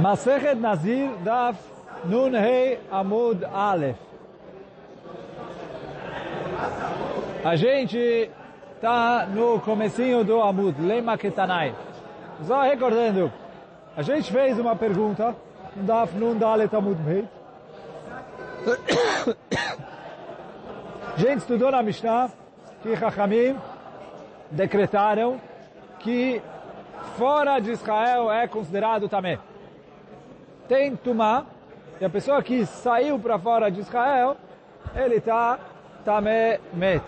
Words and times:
Masechet 0.00 0.56
Nazir 0.56 1.10
Daf 1.24 1.56
Nun 2.04 2.34
Hei 2.34 2.78
Amud 2.90 3.44
Aleph. 3.44 3.96
A 7.44 7.56
gente 7.56 8.30
está 8.74 9.26
no 9.26 9.60
comecinho 9.60 10.24
do 10.24 10.40
Amud, 10.40 10.80
Lema 10.80 11.16
Ketanai. 11.16 11.74
Só 12.42 12.62
recordando, 12.62 13.32
a 13.96 14.02
gente 14.02 14.32
fez 14.32 14.58
uma 14.58 14.74
pergunta, 14.74 15.36
Daf 15.76 16.16
Nun 16.16 16.38
Dalet 16.38 16.74
Amud 16.74 17.00
Beit. 17.02 17.28
A 21.14 21.18
gente 21.18 21.38
estudou 21.38 21.70
na 21.70 21.82
Mishnah 21.82 22.30
que 22.82 22.96
Chachamim 22.96 23.56
decretaram 24.50 25.40
que 26.00 26.42
fora 27.16 27.60
de 27.60 27.70
Israel 27.70 28.32
é 28.32 28.48
considerado 28.48 29.08
também. 29.08 29.38
Tem 30.68 30.96
Tumá, 30.96 31.44
e 32.00 32.04
a 32.04 32.10
pessoa 32.10 32.42
que 32.42 32.64
saiu 32.66 33.18
para 33.18 33.38
fora 33.38 33.70
de 33.70 33.80
Israel, 33.80 34.36
ele 34.94 35.16
está 35.16 35.58
também 36.04 36.58
met. 36.72 37.04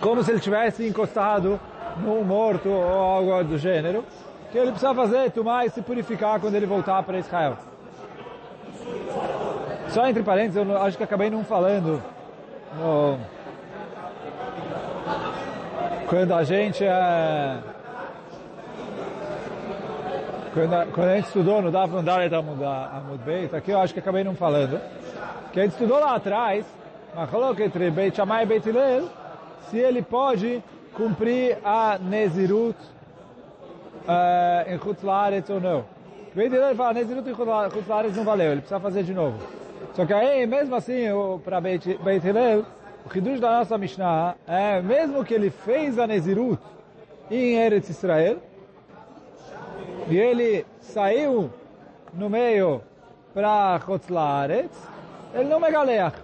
Como 0.00 0.22
se 0.22 0.30
ele 0.30 0.40
tivesse 0.40 0.86
encostado 0.86 1.60
num 1.98 2.22
morto 2.24 2.68
ou 2.68 2.82
algo 2.82 3.44
do 3.44 3.58
gênero, 3.58 4.04
que 4.50 4.58
ele 4.58 4.70
precisa 4.70 4.94
fazer 4.94 5.30
Tumá 5.30 5.64
e 5.64 5.70
se 5.70 5.82
purificar 5.82 6.40
quando 6.40 6.54
ele 6.54 6.66
voltar 6.66 7.02
para 7.02 7.18
Israel. 7.18 7.56
Só 9.88 10.06
entre 10.06 10.22
parênteses, 10.22 10.56
eu 10.56 10.82
acho 10.82 10.96
que 10.96 11.04
acabei 11.04 11.30
não 11.30 11.44
falando 11.44 12.02
no, 12.78 13.18
quando 16.08 16.34
a 16.34 16.44
gente 16.44 16.84
é, 16.84 17.58
quando, 20.56 20.92
quando 20.92 21.08
a 21.08 21.16
gente 21.16 21.26
estudou 21.26 21.60
no 21.60 21.70
Daf 21.70 22.02
Dalet 22.02 22.34
Amud 22.34 23.22
Beit, 23.26 23.54
aqui 23.54 23.72
eu 23.72 23.78
acho 23.78 23.92
que 23.92 24.00
acabei 24.00 24.24
não 24.24 24.34
falando, 24.34 24.80
que 25.52 25.60
a 25.60 25.64
gente 25.64 25.72
estudou 25.72 26.00
lá 26.00 26.14
atrás, 26.14 26.64
entre 27.62 27.90
Beit 27.90 28.16
Shammai 28.16 28.44
e 28.44 28.46
Beit 28.46 28.66
Hillel, 28.66 29.06
se 29.68 29.76
ele 29.76 30.00
pode 30.00 30.62
cumprir 30.94 31.58
a 31.62 31.98
Nezirut 31.98 32.74
uh, 34.08 34.72
em 34.72 34.78
Chutz 34.78 35.50
ou 35.50 35.60
não. 35.60 35.84
Beit 36.34 36.54
Hillel 36.54 36.74
fala, 36.74 36.94
Nezirut 36.94 37.28
em 37.28 37.34
Chutz 37.34 38.16
não 38.16 38.24
valeu, 38.24 38.52
ele 38.52 38.60
precisa 38.62 38.80
fazer 38.80 39.02
de 39.02 39.12
novo. 39.12 39.36
Só 39.92 40.06
que 40.06 40.14
aí, 40.14 40.46
mesmo 40.46 40.74
assim, 40.74 41.04
para 41.44 41.60
Beit, 41.60 41.98
Beit 42.02 42.26
Hillel, 42.26 42.64
o 43.04 43.14
Hidush 43.14 43.40
da 43.40 43.58
nossa 43.58 43.76
Mishnah 43.76 44.36
é, 44.46 44.80
mesmo 44.80 45.22
que 45.22 45.34
ele 45.34 45.50
fez 45.50 45.98
a 45.98 46.06
Nezirut 46.06 46.58
em 47.30 47.56
Eretz 47.56 47.90
Israel, 47.90 48.38
e 50.08 50.16
ele 50.16 50.64
saiu 50.80 51.50
no 52.14 52.30
meio 52.30 52.80
para 53.34 53.80
Chotzlaretz, 53.84 54.76
ele 55.34 55.48
não 55.48 55.60
megaleach. 55.60 56.16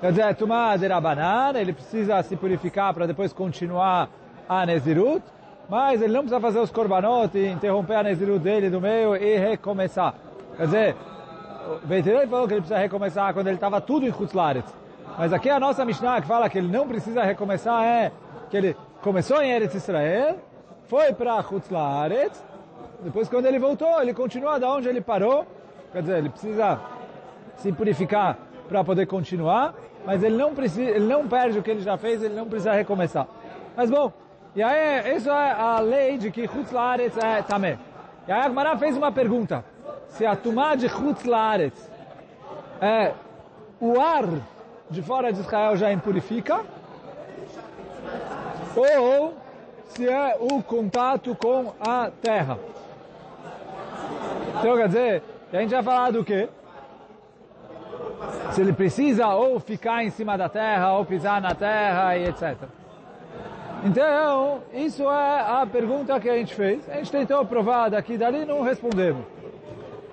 Quer 0.00 0.10
dizer, 0.10 0.34
Tumá 0.36 0.76
de 0.76 0.86
Rabanan, 0.86 1.58
ele 1.58 1.72
precisa 1.72 2.22
se 2.22 2.36
purificar 2.36 2.94
para 2.94 3.06
depois 3.06 3.32
continuar 3.32 4.08
a 4.48 4.64
Nezirut, 4.64 5.22
mas 5.68 6.00
ele 6.00 6.12
não 6.12 6.20
precisa 6.20 6.40
fazer 6.40 6.58
os 6.58 6.70
korbanot 6.70 7.36
e 7.36 7.48
interromper 7.48 7.96
a 7.96 8.02
Nezirut 8.02 8.38
dele 8.38 8.70
do 8.70 8.80
meio 8.80 9.16
e 9.16 9.36
recomeçar. 9.36 10.14
Quer 10.56 10.64
dizer, 10.66 10.96
o 11.82 11.86
Beitirei 11.86 12.26
falou 12.26 12.46
que 12.46 12.54
ele 12.54 12.60
precisa 12.60 12.78
recomeçar 12.78 13.32
quando 13.34 13.48
ele 13.48 13.56
estava 13.56 13.80
tudo 13.80 14.06
em 14.06 14.12
Chutzlaretz. 14.12 14.72
Mas 15.18 15.32
aqui 15.32 15.50
a 15.50 15.58
nossa 15.58 15.84
Mishnah 15.84 16.20
que 16.20 16.28
fala 16.28 16.48
que 16.48 16.58
ele 16.58 16.68
não 16.68 16.86
precisa 16.86 17.22
recomeçar 17.24 17.84
é 17.84 18.12
que 18.50 18.56
ele 18.56 18.76
começou 19.02 19.42
em 19.42 19.50
Eretz 19.50 19.74
Israel, 19.74 20.36
foi 20.88 21.12
para 21.12 21.42
Chutzlaretz, 21.42 22.42
depois 23.02 23.28
quando 23.28 23.46
ele 23.46 23.58
voltou, 23.58 24.00
ele 24.00 24.14
continua 24.14 24.58
da 24.58 24.70
onde 24.72 24.88
ele 24.88 25.00
parou, 25.00 25.46
quer 25.92 26.00
dizer, 26.00 26.18
ele 26.18 26.30
precisa 26.30 26.80
se 27.56 27.70
purificar 27.72 28.38
para 28.68 28.82
poder 28.82 29.06
continuar, 29.06 29.74
mas 30.04 30.22
ele 30.22 30.36
não 30.36 30.54
precisa, 30.54 30.90
ele 30.90 31.06
não 31.06 31.28
perde 31.28 31.58
o 31.58 31.62
que 31.62 31.70
ele 31.70 31.80
já 31.80 31.96
fez, 31.96 32.22
ele 32.22 32.34
não 32.34 32.48
precisa 32.48 32.72
recomeçar. 32.72 33.26
Mas 33.76 33.90
bom, 33.90 34.12
e 34.56 34.62
aí, 34.62 35.16
isso 35.16 35.30
é 35.30 35.52
a 35.52 35.78
lei 35.78 36.18
de 36.18 36.30
que 36.30 36.48
Chutzlaretz 36.48 37.16
é 37.18 37.42
também. 37.42 37.78
E 38.26 38.32
aí 38.32 38.40
a 38.40 38.48
Gemara 38.48 38.76
fez 38.78 38.96
uma 38.96 39.12
pergunta. 39.12 39.64
Se 40.08 40.24
a 40.24 40.34
tumá 40.34 40.74
de 40.74 40.88
Chutzlaretz 40.88 41.90
é 42.80 43.12
o 43.80 44.00
ar 44.00 44.24
de 44.90 45.02
fora 45.02 45.32
de 45.32 45.40
Israel 45.40 45.76
já 45.76 45.92
impurifica, 45.92 46.60
ou 48.74 49.34
se 49.88 50.08
é 50.08 50.36
o 50.38 50.62
contato 50.62 51.34
com 51.34 51.72
a 51.80 52.10
terra. 52.22 52.58
Então 54.58 54.76
quer 54.76 54.88
dizer, 54.88 55.22
a 55.52 55.56
gente 55.60 55.70
vai 55.70 55.82
falar 55.82 56.10
do 56.10 56.24
quê? 56.24 56.48
Se 58.52 58.60
ele 58.60 58.72
precisa 58.72 59.28
ou 59.28 59.60
ficar 59.60 60.04
em 60.04 60.10
cima 60.10 60.36
da 60.36 60.48
terra, 60.48 60.92
ou 60.94 61.04
pisar 61.04 61.40
na 61.40 61.54
terra 61.54 62.16
e 62.16 62.24
etc. 62.28 62.56
Então, 63.84 64.60
isso 64.72 65.04
é 65.04 65.40
a 65.62 65.66
pergunta 65.70 66.18
que 66.18 66.28
a 66.28 66.36
gente 66.36 66.54
fez. 66.54 66.88
A 66.90 66.96
gente 66.96 67.12
tentou 67.12 67.44
provar 67.44 67.88
daqui 67.88 68.14
e 68.14 68.18
dali 68.18 68.44
não 68.44 68.62
respondemos. 68.62 69.24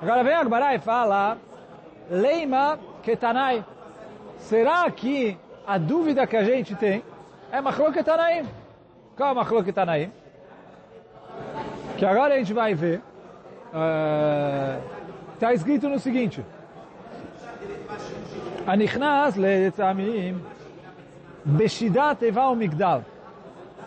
Agora 0.01 0.23
vem 0.23 0.35
Agbará 0.35 0.75
e 0.75 0.79
fala, 0.79 1.37
Leima 2.09 2.77
Ketanai. 3.01 3.65
Será 4.37 4.89
que 4.91 5.37
a 5.65 5.77
dúvida 5.79 6.27
que 6.27 6.37
a 6.37 6.43
gente 6.43 6.75
tem 6.75 7.03
é 7.51 7.59
Machlok 7.59 7.93
Ketanaim? 7.93 8.45
Qual 9.15 9.31
é 9.31 9.33
Machlok 9.33 9.65
Ketanaim? 9.65 10.11
Que 11.97 12.05
agora 12.05 12.33
a 12.33 12.37
gente 12.37 12.53
vai 12.53 12.75
ver. 12.75 13.01
Está 15.33 15.49
uh, 15.49 15.53
escrito 15.53 15.87
no 15.87 15.99
seguinte. 15.99 16.43
Anichnas 18.67 19.35
le'etzamim 19.35 20.41
beshidat 21.45 22.21
eva 22.23 22.53
migdal. 22.55 23.05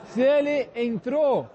Se 0.04 0.22
ele 0.22 0.70
entrou 0.74 1.46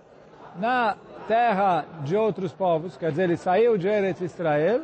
na 0.60 0.96
terra 1.28 1.86
de 2.04 2.16
outros 2.16 2.54
povos, 2.54 2.96
quer 2.96 3.10
dizer, 3.10 3.24
ele 3.24 3.38
saiu 3.38 3.78
de 3.78 3.88
Eretz 3.88 4.22
Israel, 4.22 4.82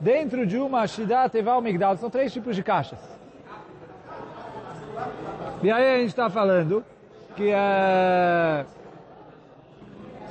dentro 0.00 0.46
de 0.46 0.56
uma 0.56 0.86
shidat 0.86 1.36
eva 1.36 1.60
migdal, 1.60 1.96
são 1.98 2.08
três 2.08 2.32
tipos 2.32 2.56
de 2.56 2.62
caixas. 2.62 2.98
E 5.62 5.70
aí 5.70 5.94
a 5.94 5.98
gente 5.98 6.08
está 6.08 6.30
falando 6.30 6.82
que 7.36 7.50
é, 7.50 8.64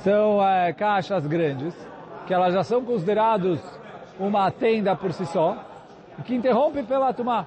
são 0.02 0.46
é, 0.46 0.72
caixas 0.72 1.26
grandes, 1.26 1.74
que 2.26 2.32
elas 2.34 2.54
já 2.54 2.64
são 2.64 2.84
consideradas 2.84 3.60
uma 4.18 4.50
tenda 4.50 4.96
por 4.96 5.12
si 5.12 5.26
só, 5.26 5.56
que 6.24 6.34
interrompe 6.34 6.82
pela 6.82 7.12
tumá. 7.12 7.46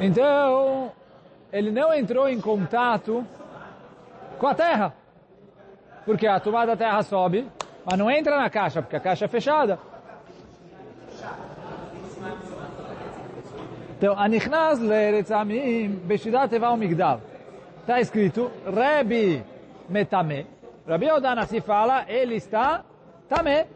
Então, 0.00 0.92
ele 1.52 1.70
não 1.70 1.92
entrou 1.92 2.28
em 2.28 2.40
contato 2.40 3.24
com 4.38 4.46
a 4.46 4.54
terra, 4.54 4.94
porque 6.04 6.26
a 6.26 6.40
tumá 6.40 6.64
da 6.64 6.76
terra 6.76 7.02
sobe, 7.02 7.48
mas 7.84 7.98
não 7.98 8.10
entra 8.10 8.36
na 8.36 8.48
caixa, 8.48 8.80
porque 8.80 8.96
a 8.96 9.00
caixa 9.00 9.24
é 9.24 9.28
fechada. 9.28 9.78
Então, 13.98 14.16
Anichnas 14.16 14.78
le'eretz 14.78 15.32
amim 15.32 15.88
beshidat 16.06 16.54
eva 16.54 16.76
migdal. 16.76 17.20
Está 17.80 18.00
escrito, 18.00 18.48
Rebi 18.64 19.42
metame. 19.88 20.46
Rabi 20.86 21.10
Odan 21.10 21.44
se 21.46 21.60
fala, 21.60 22.04
ele 22.06 22.36
está 22.36 22.84
tamé. 23.28 23.66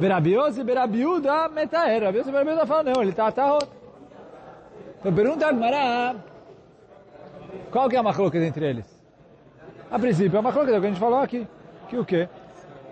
Verabiose, 0.00 0.64
Berabiuda, 0.64 1.48
metaer. 1.48 2.02
Rabiose, 2.02 2.32
Berabiuda 2.32 2.66
fala, 2.66 2.82
não, 2.82 3.02
ele 3.02 3.10
está 3.10 3.30
tahot. 3.30 3.68
Então 4.98 5.14
pergunta 5.14 5.46
a 5.46 6.14
qual 7.70 7.88
que 7.88 7.94
é 7.94 8.00
a 8.00 8.02
machloket 8.02 8.42
entre 8.42 8.66
eles? 8.68 9.00
A 9.88 9.96
princípio, 9.96 10.40
a 10.40 10.42
machloket 10.42 10.74
é 10.74 10.78
o 10.78 10.80
que 10.80 10.86
a 10.86 10.90
gente 10.90 11.00
falou 11.00 11.20
aqui. 11.20 11.46
Que 11.88 11.98
o 11.98 12.04
quê? 12.04 12.28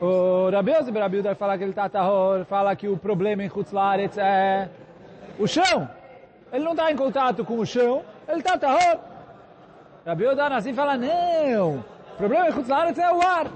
O 0.00 0.50
Rabiose, 0.50 0.92
Berabiuda 0.92 1.34
fala 1.34 1.58
que 1.58 1.64
ele 1.64 1.72
está 1.72 1.88
tahor, 1.88 2.44
fala 2.44 2.76
que 2.76 2.86
o 2.86 2.96
problema 2.96 3.42
em 3.42 3.48
Chutzlaretz 3.48 4.16
é 4.18 4.68
o 5.38 5.46
chão. 5.46 5.88
Ele 6.52 6.64
não 6.64 6.72
está 6.72 6.90
em 6.90 6.96
contato 6.96 7.44
com 7.44 7.58
o 7.58 7.66
chão, 7.66 8.04
ele 8.28 8.38
está 8.38 8.56
tahor. 8.56 9.00
Rabi 10.06 10.26
Odan 10.26 10.54
assim 10.54 10.74
fala, 10.74 10.96
não, 10.96 11.76
o 12.12 12.16
problema 12.16 12.48
em 12.48 12.52
Chutzlaretz 12.52 12.98
é 12.98 13.10
o 13.10 13.20
ar. 13.20 13.46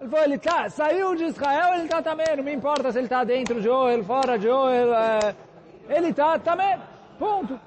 Ele 0.00 0.10
falou, 0.10 0.24
ele 0.24 0.38
tá, 0.38 0.68
saiu 0.68 1.14
de 1.14 1.24
Israel, 1.24 1.74
ele 1.74 1.84
está 1.84 2.02
também, 2.02 2.36
não 2.36 2.44
me 2.44 2.52
importa 2.52 2.92
se 2.92 2.98
ele 2.98 3.06
está 3.06 3.24
dentro 3.24 3.60
de 3.60 3.68
Oel, 3.68 4.04
fora 4.04 4.38
de 4.38 4.48
Oel, 4.48 4.94
é, 4.94 5.34
ele 5.88 6.08
está 6.08 6.38
também, 6.38 6.76
ponto. 7.18 7.58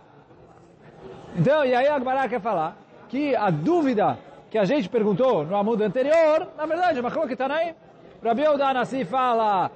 Então, 1.35 1.65
e 1.65 1.73
aí 1.73 1.87
a 1.87 1.95
Agmará 1.95 2.27
quer 2.27 2.41
falar 2.41 2.75
que 3.07 3.35
a 3.35 3.49
dúvida 3.49 4.19
que 4.51 4.57
a 4.57 4.65
gente 4.65 4.89
perguntou 4.89 5.45
no 5.45 5.55
amudo 5.55 5.83
anterior, 5.83 6.47
na 6.57 6.65
verdade, 6.65 7.01
mas 7.01 7.13
como 7.13 7.27
que 7.27 7.33
está 7.33 7.51
aí? 7.51 7.73
Rabi 8.23 8.47
Odan 8.47 8.79
assim 8.79 9.05
fala, 9.05 9.71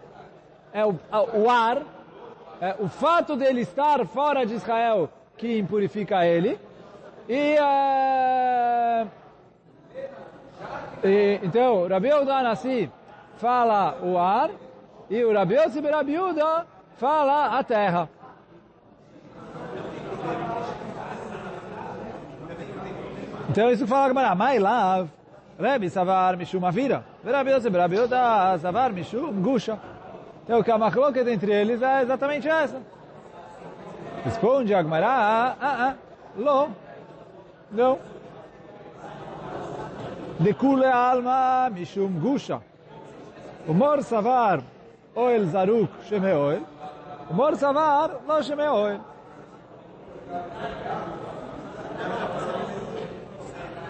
é 0.73 0.85
o, 0.85 0.95
o 1.33 1.49
ar, 1.49 1.81
é, 2.63 2.75
o 2.79 2.87
fato 2.87 3.35
dele 3.35 3.61
estar 3.61 4.05
fora 4.05 4.45
de 4.45 4.53
Israel 4.53 5.09
que 5.37 5.57
impurifica 5.59 6.25
ele, 6.25 6.59
e, 7.27 7.57
uh, 7.59 9.07
E, 11.03 11.39
então, 11.43 11.85
Rabi 11.87 12.07
Yehuda 12.07 12.41
Nassi 12.41 12.89
fala 13.35 13.97
o 14.01 14.17
ar 14.17 14.49
e 15.09 15.23
o 15.23 15.33
Rabi 15.33 15.55
Yossi 15.55 15.81
Berabiuda 15.81 16.65
fala 16.95 17.59
a 17.59 17.63
terra. 17.63 18.09
Então 23.49 23.69
isso 23.69 23.85
fala 23.85 24.07
Gamara, 24.07 24.33
Mai 24.33 24.59
Lav, 24.59 25.09
Rebbe 25.59 25.89
Savar 25.89 26.37
Mishum 26.37 26.65
Avira, 26.65 27.03
Rabi 27.25 27.51
Yossi 27.51 27.69
Berabiuda 27.69 28.57
Savar 28.59 28.93
Mishum 28.93 29.41
Gusha. 29.41 29.77
Então 30.43 30.59
o 30.59 30.63
que 30.63 30.71
a 30.71 30.77
machloket 30.77 31.27
entre 31.27 31.51
eles 31.51 31.81
é 31.81 32.01
exatamente 32.01 32.47
essa. 32.47 32.81
Responde 34.25 34.73
Agmará, 34.73 35.09
ah, 35.09 35.55
ah, 35.59 35.77
ah, 35.89 35.95
lo, 36.37 36.69
não. 37.71 37.99
De 40.39 40.53
kule 40.53 40.85
alma 40.85 41.69
mishum 41.69 42.19
gusha. 42.19 42.61
Umor 43.67 44.03
savar 44.03 44.61
oel 45.15 45.45
zaruk 45.45 45.89
sheme 46.09 46.33
oel. 46.33 46.63
Umor 47.29 47.55
savar 47.55 48.21
lo 48.27 48.43
sheme 48.43 48.63
oel. 48.63 48.99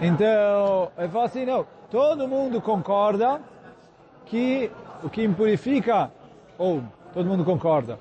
Então, 0.00 0.90
eu 0.98 1.08
falo 1.08 1.24
assim, 1.24 1.46
não, 1.46 1.66
todo 1.90 2.28
mundo 2.28 2.60
concorda 2.60 3.40
que 4.26 4.70
o 5.02 5.08
que 5.08 5.22
impurifica, 5.22 6.10
ou 6.58 6.82
todo 7.12 7.28
mundo 7.28 7.44
concorda, 7.44 7.98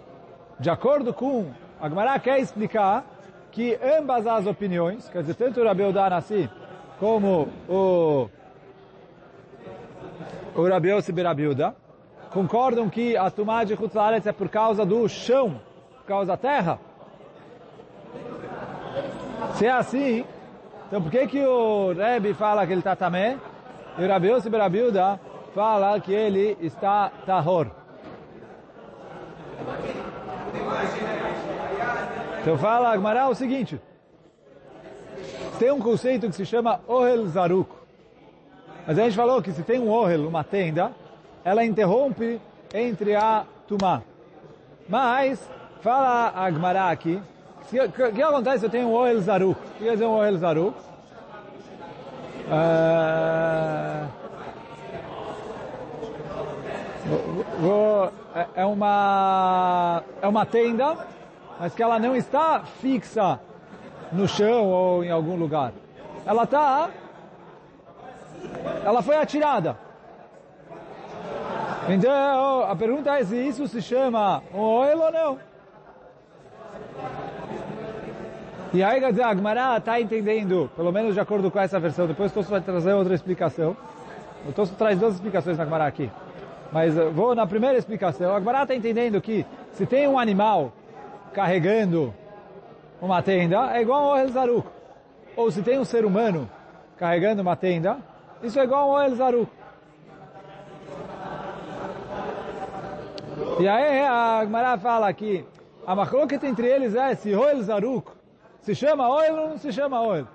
de 0.59 0.69
acordo 0.69 1.13
com, 1.13 1.51
a 1.79 1.89
Gemara 1.89 2.19
quer 2.19 2.39
explicar 2.39 3.05
que 3.51 3.77
ambas 3.99 4.25
as 4.25 4.47
opiniões, 4.47 5.07
quer 5.09 5.21
dizer, 5.21 5.35
tanto 5.35 5.61
o 5.61 5.63
Rabi 5.63 5.83
Nassi 5.91 6.49
como 6.99 7.47
o, 7.67 8.29
o 10.55 10.67
Rabi 10.67 10.89
Yossi 10.89 11.13
concordam 12.31 12.89
que 12.89 13.15
a 13.15 13.29
tumá 13.29 13.63
de 13.63 13.73
Hutzlaretz 13.73 14.25
é 14.25 14.31
por 14.31 14.49
causa 14.49 14.85
do 14.85 15.07
chão, 15.07 15.59
por 15.97 16.05
causa 16.05 16.27
da 16.27 16.37
terra. 16.37 16.79
Se 19.55 19.67
é 19.67 19.71
assim, 19.71 20.25
então 20.87 21.01
por 21.01 21.11
que 21.11 21.27
que 21.27 21.45
o 21.45 21.93
Rebbe 21.93 22.33
fala 22.33 22.65
que 22.65 22.71
ele 22.71 22.79
está 22.79 22.95
tamé 22.95 23.37
e 23.97 24.03
o 24.03 24.07
Rabi 24.07 24.29
Yossi 24.29 24.49
fala 25.53 25.99
que 25.99 26.11
ele 26.11 26.57
está 26.59 27.11
tahor? 27.25 27.82
Então 32.41 32.57
fala 32.57 32.91
Agmará 32.91 33.29
o 33.29 33.35
seguinte, 33.35 33.79
tem 35.57 35.71
um 35.71 35.79
conceito 35.79 36.27
que 36.27 36.35
se 36.35 36.45
chama 36.45 36.81
Ohel 36.87 37.25
Zaruk. 37.27 37.69
Mas 38.85 38.99
a 38.99 39.03
gente 39.03 39.15
falou 39.15 39.41
que 39.41 39.53
se 39.53 39.63
tem 39.63 39.79
um 39.79 39.89
Ohel, 39.89 40.27
uma 40.27 40.43
tenda, 40.43 40.91
ela 41.45 41.63
interrompe 41.63 42.41
entre 42.73 43.15
a 43.15 43.45
Tumá. 43.65 44.01
Mas, 44.89 45.39
fala 45.81 46.33
Agmará 46.35 46.89
aqui, 46.89 47.21
o 47.71 48.11
que, 48.11 48.21
acontece 48.21 48.59
se 48.59 48.65
eu 48.65 48.69
tenho 48.69 48.89
um 48.89 48.93
Ohel 48.93 49.21
Zaruk? 49.21 49.57
O 49.57 49.77
que 49.77 49.85
quer 49.85 49.93
dizer 49.93 50.05
um 50.05 50.17
Ohel 50.17 50.37
Zaruk? 50.37 50.75
Uh, 52.45 54.13
é 58.55 58.65
uma 58.65 60.03
é 60.21 60.27
uma 60.27 60.45
tenda 60.45 60.97
mas 61.59 61.73
que 61.73 61.83
ela 61.83 61.99
não 61.99 62.15
está 62.15 62.61
fixa 62.81 63.39
no 64.11 64.27
chão 64.27 64.67
ou 64.67 65.03
em 65.03 65.09
algum 65.09 65.35
lugar. 65.35 65.71
Ela 66.25 66.43
está, 66.43 66.89
ela 68.83 69.01
foi 69.01 69.15
atirada. 69.15 69.77
Então, 71.89 72.63
a 72.63 72.75
pergunta 72.75 73.17
é 73.17 73.23
se 73.23 73.35
isso 73.35 73.67
se 73.67 73.81
chama 73.81 74.41
um 74.53 74.59
oil 74.59 75.01
ou 75.01 75.11
não. 75.11 75.39
E 78.73 78.81
aí, 78.81 79.03
a 79.03 79.29
Agmará 79.29 79.77
está 79.77 80.01
entendendo, 80.01 80.71
pelo 80.75 80.91
menos 80.91 81.13
de 81.13 81.19
acordo 81.19 81.51
com 81.51 81.59
essa 81.59 81.79
versão, 81.79 82.07
depois 82.07 82.31
o 82.31 82.33
Tosso 82.33 82.49
vai 82.49 82.61
trazer 82.61 82.93
outra 82.93 83.13
explicação. 83.13 83.77
O 84.47 84.51
Tosso 84.51 84.73
traz 84.75 84.97
duas 84.97 85.13
explicações 85.15 85.57
na 85.57 85.63
Agmará 85.63 85.85
aqui. 85.85 86.09
Mas 86.73 86.95
vou 86.95 87.35
na 87.35 87.45
primeira 87.45 87.77
explicação. 87.77 88.33
A 88.33 88.37
Agmará 88.37 88.63
está 88.63 88.73
entendendo 88.73 89.21
que 89.21 89.45
se 89.73 89.85
tem 89.85 90.07
um 90.07 90.17
animal 90.17 90.73
carregando 91.31 92.11
uma 92.99 93.21
tenda, 93.21 93.77
é 93.77 93.81
igual 93.81 94.09
ao 94.09 94.17
El 94.17 94.63
Ou 95.35 95.51
se 95.51 95.61
tem 95.61 95.77
um 95.77 95.85
ser 95.85 96.03
humano 96.03 96.49
carregando 96.97 97.43
uma 97.43 97.55
tenda, 97.55 97.97
isso 98.41 98.59
é 98.59 98.63
igual 98.63 98.97
ao 98.97 99.03
El 99.03 99.47
E 103.59 103.67
aí 103.67 104.01
a 104.01 104.41
Gemara 104.43 104.77
fala 104.79 105.07
aqui, 105.07 105.45
a 105.85 105.95
machloket 105.95 106.43
entre 106.43 106.67
eles 106.67 106.95
é 106.95 107.13
se 107.13 107.35
Oel 107.35 107.61
Zaruk 107.61 108.09
se 108.61 108.73
chama 108.73 109.07
Oel 109.09 109.35
ou 109.35 109.49
não 109.49 109.57
se 109.59 109.71
chama 109.71 110.01
Oel. 110.01 110.27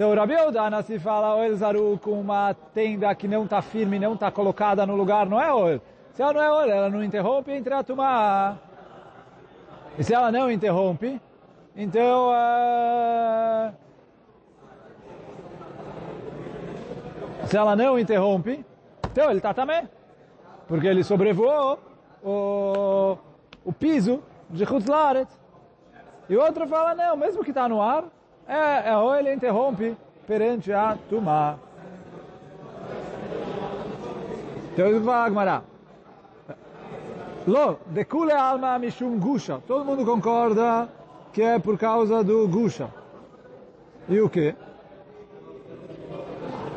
Então 0.00 0.12
o 0.12 0.14
Rabi 0.14 0.34
Odana 0.34 0.80
se 0.80 0.98
fala 0.98 1.36
Oel 1.36 1.54
Zaruk, 1.56 2.08
uma 2.08 2.54
tenda 2.72 3.14
que 3.14 3.28
não 3.28 3.44
está 3.44 3.60
firme, 3.60 3.98
não 3.98 4.14
está 4.14 4.30
colocada 4.30 4.86
no 4.86 4.96
lugar, 4.96 5.28
não 5.28 5.38
é 5.38 5.52
Oel. 5.52 5.78
Se 6.14 6.22
ela 6.22 6.32
não 6.32 6.42
é 6.42 6.50
Oel, 6.50 6.70
ela 6.70 6.88
não 6.88 7.04
interrompe 7.04 7.52
entre 7.52 7.74
a 7.74 7.82
Tumá 7.82 8.56
e 9.98 10.02
se 10.02 10.14
ela 10.14 10.32
não 10.32 10.50
interrompe, 10.50 11.20
então... 11.76 12.30
Uh, 12.30 13.74
se 17.44 17.54
ela 17.58 17.76
não 17.76 17.98
interrompe, 17.98 18.64
então 19.12 19.28
ele 19.28 19.36
está 19.36 19.52
também. 19.52 19.86
Porque 20.66 20.86
ele 20.86 21.04
sobrevoou 21.04 21.78
o, 22.24 23.18
o 23.62 23.70
piso 23.70 24.22
de 24.48 24.64
Hutzlaret. 24.64 25.28
E 26.26 26.34
o 26.34 26.40
outro 26.40 26.66
fala, 26.66 26.94
não, 26.94 27.18
mesmo 27.18 27.44
que 27.44 27.50
está 27.50 27.68
no 27.68 27.82
ar, 27.82 28.04
é, 28.50 28.90
é, 28.90 28.96
ou 28.96 29.14
ele 29.14 29.32
interrompe 29.32 29.96
perante 30.26 30.72
a 30.72 30.98
Tumá. 31.08 31.56
Então 34.72 34.86
ele 34.88 35.00
fala, 35.04 35.24
Agmará, 35.24 35.62
Lo, 37.46 37.78
de 37.86 38.04
kule 38.04 38.32
alma 38.32 38.78
mishum 38.78 39.18
gusha. 39.18 39.60
Todo 39.66 39.84
mundo 39.84 40.04
concorda 40.04 40.88
que 41.32 41.42
é 41.42 41.58
por 41.58 41.78
causa 41.78 42.24
do 42.24 42.46
gusha. 42.48 42.88
E 44.08 44.20
o 44.20 44.28
que? 44.28 44.54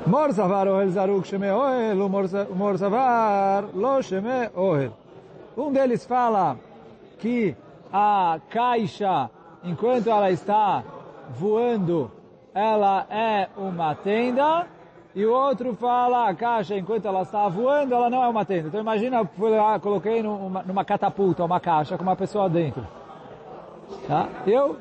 Mor 0.05 0.31
savar 0.33 0.67
ohel 0.67 0.91
zaruk 0.91 1.25
sheme 1.25 1.49
ohel, 1.49 2.05
o 2.05 2.55
mor 2.55 2.77
savar 2.77 3.63
lo 3.73 4.01
sheme 4.01 4.49
ohel. 4.55 4.93
Um 5.57 5.71
deles 5.71 6.05
fala 6.05 6.57
que 7.19 7.55
a 7.91 8.39
caixa, 8.49 9.29
enquanto 9.63 10.09
ela 10.09 10.29
está 10.31 10.83
voando, 11.29 12.11
ela 12.53 13.05
é 13.09 13.49
uma 13.57 13.95
tenda, 13.95 14.67
e 15.15 15.25
o 15.25 15.31
outro 15.31 15.75
fala, 15.75 16.27
a 16.27 16.33
caixa, 16.33 16.75
enquanto 16.75 17.05
ela 17.05 17.21
está 17.21 17.47
voando, 17.47 17.93
ela 17.93 18.09
não 18.09 18.23
é 18.23 18.27
uma 18.27 18.43
tenda. 18.43 18.67
Então 18.67 18.79
imagina, 18.79 19.23
fui 19.25 19.51
lá, 19.51 19.79
coloquei 19.79 20.23
numa, 20.23 20.63
numa 20.63 20.83
catapulta 20.83 21.45
uma 21.45 21.59
caixa 21.59 21.95
com 21.97 22.03
uma 22.03 22.15
pessoa 22.15 22.49
dentro. 22.49 22.85
Tá? 24.07 24.27
Eu 24.47 24.77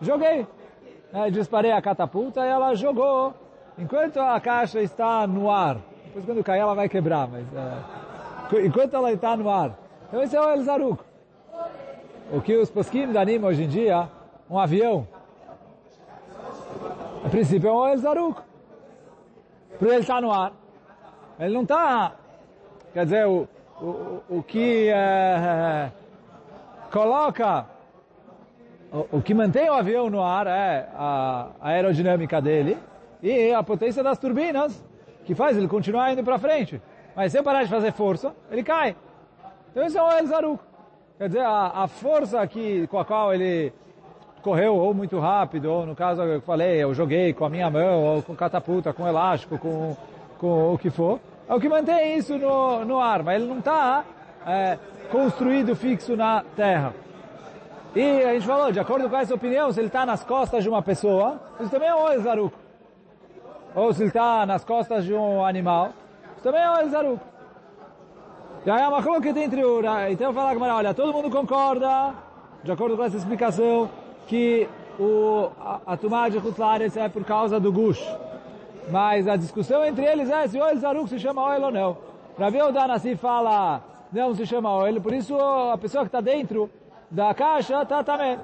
joguei. 0.00 0.46
Né? 1.10 1.30
Disparei 1.30 1.72
a 1.72 1.80
catapulta 1.80 2.44
e 2.44 2.48
ela 2.48 2.74
jogou. 2.74 3.32
Enquanto 3.78 4.20
a 4.20 4.38
caixa 4.40 4.80
está 4.80 5.26
no 5.26 5.50
ar. 5.50 5.78
Depois 6.04 6.26
quando 6.26 6.44
cair 6.44 6.60
ela 6.60 6.74
vai 6.74 6.88
quebrar, 6.90 7.26
mas... 7.26 7.46
É, 7.54 8.66
enquanto 8.66 8.94
ela 8.94 9.10
está 9.10 9.34
no 9.34 9.48
ar. 9.48 9.78
Então 10.08 10.22
esse 10.22 10.36
é 10.36 10.40
o 10.40 10.50
El 10.50 10.62
Zaruk. 10.64 11.02
O 12.30 12.42
que 12.42 12.54
os 12.56 12.70
posquim 12.70 13.16
animam 13.16 13.48
hoje 13.48 13.62
em 13.64 13.68
dia, 13.68 14.06
um 14.50 14.58
avião. 14.58 15.06
A 17.24 17.28
princípio 17.28 17.68
é 17.68 17.72
um 17.72 17.86
El 17.86 17.98
Zaruk 17.98 18.42
para 19.78 19.88
ele 19.88 20.00
estar 20.00 20.20
no 20.20 20.32
ar. 20.32 20.52
Ele 21.38 21.54
não 21.54 21.62
está, 21.62 22.16
quer 22.92 23.04
dizer, 23.04 23.26
o, 23.26 23.48
o, 23.80 24.22
o 24.28 24.42
que 24.42 24.88
é, 24.88 25.90
coloca, 26.90 27.66
o, 28.92 29.18
o, 29.18 29.22
que 29.22 29.34
mantém 29.34 29.70
o 29.70 29.72
avião 29.72 30.10
no 30.10 30.22
ar 30.22 30.46
é 30.46 30.88
a, 30.94 31.48
a 31.60 31.68
aerodinâmica 31.68 32.40
dele 32.40 32.76
e 33.22 33.52
a 33.52 33.62
potência 33.62 34.02
das 34.02 34.18
turbinas, 34.18 34.84
que 35.24 35.34
faz 35.34 35.56
ele 35.56 35.68
continuar 35.68 36.12
indo 36.12 36.24
para 36.24 36.38
frente. 36.38 36.82
Mas 37.14 37.30
se 37.30 37.38
eu 37.38 37.44
parar 37.44 37.62
de 37.62 37.70
fazer 37.70 37.92
força, 37.92 38.34
ele 38.50 38.64
cai. 38.64 38.96
Então 39.70 39.86
isso 39.86 39.96
é 39.96 40.02
o 40.02 40.10
El 40.10 40.26
Zaruk. 40.26 40.62
Quer 41.18 41.28
dizer, 41.28 41.42
a, 41.42 41.82
a 41.84 41.88
força 41.88 42.44
que, 42.48 42.86
com 42.88 42.98
a 42.98 43.04
qual 43.04 43.32
ele 43.32 43.72
correu 44.42 44.76
ou 44.76 44.92
muito 44.92 45.18
rápido, 45.18 45.70
ou 45.70 45.86
no 45.86 45.94
caso 45.94 46.22
eu 46.22 46.40
falei, 46.42 46.82
eu 46.82 46.92
joguei 46.92 47.32
com 47.32 47.44
a 47.44 47.48
minha 47.48 47.70
mão, 47.70 48.02
ou 48.02 48.22
com 48.22 48.34
catapulta, 48.34 48.92
com 48.92 49.06
elástico, 49.06 49.56
com, 49.56 49.96
com 50.38 50.74
o 50.74 50.78
que 50.78 50.90
for, 50.90 51.20
é 51.48 51.54
o 51.54 51.60
que 51.60 51.68
mantém 51.68 52.16
isso 52.16 52.36
no, 52.36 52.84
no 52.84 52.98
ar, 52.98 53.22
mas 53.22 53.40
ele 53.40 53.48
não 53.48 53.58
está 53.58 54.04
é, 54.46 54.78
construído 55.10 55.76
fixo 55.76 56.16
na 56.16 56.44
terra. 56.56 56.94
E 57.94 58.22
a 58.22 58.32
gente 58.34 58.46
falou, 58.46 58.72
de 58.72 58.80
acordo 58.80 59.08
com 59.08 59.16
essa 59.16 59.34
opinião, 59.34 59.70
se 59.72 59.78
ele 59.78 59.88
está 59.88 60.04
nas 60.04 60.24
costas 60.24 60.62
de 60.62 60.68
uma 60.68 60.82
pessoa, 60.82 61.40
isso 61.60 61.70
também 61.70 61.88
é 61.88 61.94
um 61.94 62.22
Zaruco. 62.22 62.58
ou 63.74 63.92
se 63.92 64.02
ele 64.02 64.08
está 64.08 64.44
nas 64.46 64.64
costas 64.64 65.04
de 65.04 65.14
um 65.14 65.44
animal, 65.44 65.90
isso 66.34 66.42
também 66.42 66.62
é 66.62 66.84
o 66.84 66.88
Zaruk. 66.88 67.20
E 68.64 68.70
aí 68.70 68.80
a 68.80 68.90
machlok 68.90 69.28
entre 69.28 69.64
o... 69.64 69.80
Então 70.10 70.32
fala 70.32 70.74
olha, 70.74 70.94
todo 70.94 71.12
mundo 71.12 71.30
concorda, 71.30 72.14
de 72.64 72.72
acordo 72.72 72.96
com 72.96 73.04
essa 73.04 73.16
explicação, 73.16 73.90
que 74.26 74.68
o, 74.98 75.50
a, 75.60 75.80
a 75.86 75.96
tumá 75.96 76.28
de 76.28 76.38
Hutzlaretz 76.38 76.96
é 76.96 77.08
por 77.08 77.24
causa 77.24 77.58
do 77.58 77.72
gush. 77.72 78.02
Mas 78.90 79.28
a 79.28 79.36
discussão 79.36 79.84
entre 79.84 80.04
eles 80.04 80.30
é 80.30 80.46
se 80.48 80.60
o 80.60 80.76
Zaruk 80.76 81.08
se 81.08 81.18
chama 81.18 81.44
oil 81.44 81.64
ou 81.64 81.70
não. 81.70 81.96
Rabi 82.38 82.60
Odanassi 82.60 83.14
fala, 83.16 83.82
não 84.12 84.34
se 84.34 84.46
chama 84.46 84.74
oil, 84.74 85.00
por 85.00 85.12
isso 85.12 85.36
a 85.38 85.78
pessoa 85.78 86.04
que 86.04 86.08
está 86.08 86.20
dentro 86.20 86.70
da 87.10 87.32
caixa 87.34 87.82
está 87.82 88.02
também. 88.02 88.38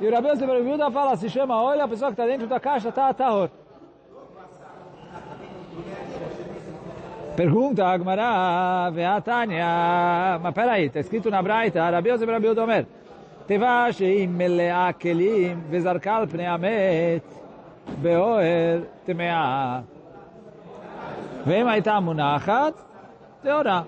E 0.00 0.06
o 0.06 0.12
Rabi 0.12 0.30
Odanassi 0.30 0.92
fala, 0.92 1.16
se 1.16 1.28
chama 1.28 1.62
oil, 1.62 1.80
a 1.80 1.88
pessoa 1.88 2.10
que 2.10 2.20
está 2.20 2.26
dentro 2.26 2.46
da 2.46 2.58
caixa 2.58 2.88
está 2.88 3.12
tahor. 3.12 3.50
Pergunta 7.36 7.84
Agmará, 7.84 8.90
Veatania, 8.90 10.38
mas 10.40 10.54
peraí, 10.54 10.86
está 10.86 11.00
escrito 11.00 11.30
na 11.30 11.42
Braita, 11.42 11.90
Rabi 11.90 12.12
Odomer, 12.12 12.86
תיבה 13.45 13.87
שהיא 13.91 14.27
מלאה 14.27 14.93
כלים 14.93 15.61
וזרקה 15.69 16.15
על 16.15 16.27
פני 16.27 16.47
המת 16.47 17.33
באוהל 18.01 18.83
טמאה. 19.05 19.79
ואם 21.45 21.67
הייתה 21.67 21.99
מונחת, 21.99 22.73
טהורה. 23.43 23.81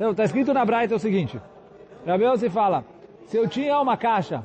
Então, 0.00 0.12
está 0.12 0.24
escrito 0.24 0.54
na 0.54 0.64
Braita 0.64 0.94
o 0.94 0.98
seguinte, 0.98 1.38
Rabi 2.06 2.24
Yosef 2.24 2.54
fala, 2.54 2.82
se 3.26 3.36
eu 3.36 3.46
tinha 3.46 3.78
uma 3.78 3.98
caixa 3.98 4.42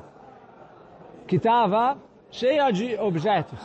que 1.26 1.36
estava 1.36 1.96
cheia 2.30 2.70
de 2.70 2.94
objetos, 2.98 3.58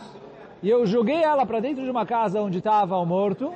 e 0.63 0.69
eu 0.69 0.85
joguei 0.85 1.21
ela 1.21 1.45
para 1.45 1.59
dentro 1.59 1.83
de 1.83 1.91
uma 1.91 2.05
casa 2.05 2.39
onde 2.39 2.59
estava 2.59 2.95
o 2.95 3.05
morto, 3.05 3.53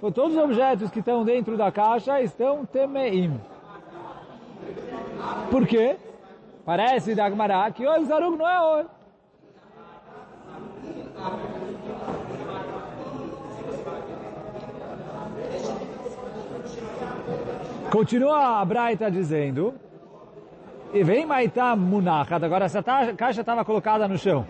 todos 0.00 0.34
os 0.34 0.42
objetos 0.42 0.90
que 0.90 0.98
estão 0.98 1.24
dentro 1.24 1.56
da 1.56 1.70
caixa 1.70 2.20
estão 2.20 2.66
temeim. 2.66 3.40
Por 5.48 5.64
quê? 5.64 5.96
Parece 6.65 7.13
da 7.13 7.25
Agmará 7.25 7.69
que 7.71 7.85
o 7.85 8.05
Zarug 8.05 8.37
não 8.37 8.47
é 8.47 8.61
ouro. 8.61 8.89
Continua 17.91 18.59
a 18.59 18.65
Braita 18.65 19.11
dizendo, 19.11 19.75
e 20.93 21.03
vem 21.03 21.25
Maitá 21.25 21.75
Munachat, 21.75 22.43
agora 22.43 22.65
essa 22.65 22.81
caixa 22.81 23.41
estava 23.41 23.63
colocada 23.63 24.07
no 24.07 24.17
chão, 24.17 24.45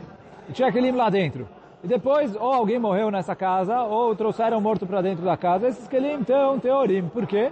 e 0.47 0.53
tinha 0.53 0.69
aquele 0.69 0.91
lá 0.93 1.09
dentro. 1.09 1.47
E 1.83 1.87
depois, 1.87 2.33
ou 2.35 2.53
alguém 2.53 2.79
morreu 2.79 3.11
nessa 3.11 3.35
casa, 3.35 3.81
ou 3.83 4.15
trouxeram 4.15 4.61
morto 4.61 4.87
para 4.87 5.01
dentro 5.01 5.25
da 5.25 5.35
casa. 5.35 5.67
Esses 5.67 5.85
kelim 5.89 6.21
estão 6.21 6.57
teorim. 6.57 7.09
Por 7.09 7.27
quê? 7.27 7.51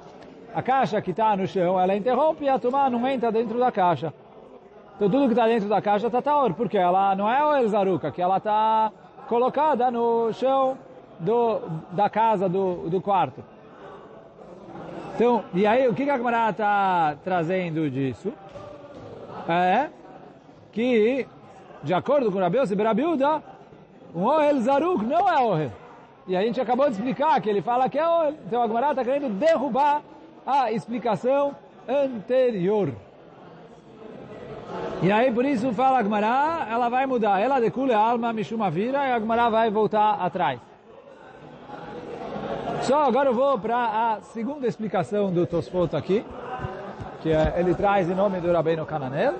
A 0.55 0.61
caixa 0.61 1.01
que 1.01 1.11
está 1.11 1.35
no 1.35 1.45
chão, 1.45 1.77
ela 1.77 1.93
interrompe 1.93 2.45
e 2.45 2.49
a 2.49 2.57
tumá 2.57 2.89
não 2.89 3.05
entra 3.05 3.29
dentro 3.29 3.59
da 3.59 3.69
caixa. 3.69 4.13
Então 5.01 5.09
tudo 5.09 5.25
que 5.25 5.33
está 5.33 5.47
dentro 5.47 5.67
da 5.67 5.81
caixa 5.81 6.05
está 6.05 6.21
taor, 6.21 6.53
porque 6.53 6.77
ela 6.77 7.15
não 7.15 7.27
é 7.27 7.43
o 7.43 7.55
Elzaruca, 7.55 8.11
que 8.11 8.21
ela 8.21 8.37
está 8.37 8.91
colocada 9.27 9.89
no 9.89 10.31
chão 10.31 10.77
do, 11.19 11.59
da 11.91 12.07
casa, 12.07 12.47
do, 12.47 12.87
do 12.87 13.01
quarto. 13.01 13.43
Então, 15.15 15.43
e 15.55 15.65
aí, 15.65 15.87
o 15.87 15.95
que 15.95 16.07
a 16.07 16.17
Gemara 16.17 16.51
está 16.51 17.15
trazendo 17.23 17.89
disso? 17.89 18.31
É 19.49 19.89
que, 20.71 21.25
de 21.81 21.95
acordo 21.95 22.31
com 22.31 22.37
Rabi 22.37 22.59
Yossi 22.59 22.75
Berabiuda, 22.75 23.41
um 24.13 24.25
Ohel 24.25 24.61
Zaruk 24.61 25.03
não 25.03 25.27
é 25.27 25.43
Ohel. 25.43 25.71
E 26.27 26.37
a 26.37 26.43
gente 26.43 26.61
acabou 26.61 26.85
de 26.85 26.91
explicar 26.91 27.41
que 27.41 27.49
ele 27.49 27.63
fala 27.63 27.89
que 27.89 27.97
é 27.97 28.07
Ohel. 28.07 28.35
Então 28.45 28.61
a 28.61 28.67
Gemara 28.67 28.91
está 28.91 29.03
querendo 29.03 29.29
derrubar 29.29 30.03
a 30.45 30.71
explicação 30.71 31.55
anterior. 31.89 32.93
E 35.01 35.11
aí 35.11 35.31
por 35.31 35.43
isso 35.45 35.73
fala 35.73 35.97
a 35.97 36.03
Gemara, 36.03 36.67
ela 36.69 36.87
vai 36.87 37.07
mudar. 37.07 37.39
Ela 37.39 37.59
decule 37.59 37.91
a 37.91 37.97
alma 37.97 38.31
Mishuma 38.31 38.69
vira 38.69 39.07
e 39.07 39.11
a 39.11 39.19
Gemara 39.19 39.49
vai 39.49 39.71
voltar 39.71 40.13
atrás. 40.13 40.59
Só 42.83 43.03
agora 43.03 43.29
eu 43.29 43.33
vou 43.33 43.57
para 43.57 43.77
a 43.77 44.21
segunda 44.21 44.67
explicação 44.67 45.31
do 45.31 45.47
Tosfot 45.47 45.95
aqui, 45.95 46.23
que 47.21 47.31
é, 47.31 47.55
ele 47.57 47.73
traz 47.73 48.09
em 48.09 48.13
nome 48.13 48.39
do 48.39 48.51
Rabbeinu 48.51 48.85
Cananel, 48.85 49.35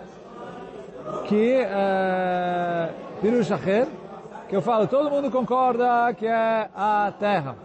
que 1.27 1.57
é 1.59 2.89
que 4.49 4.55
eu 4.55 4.61
falo, 4.61 4.87
todo 4.87 5.09
mundo 5.09 5.31
concorda 5.31 6.13
que 6.13 6.25
é 6.25 6.69
a 6.75 7.13
terra. 7.19 7.55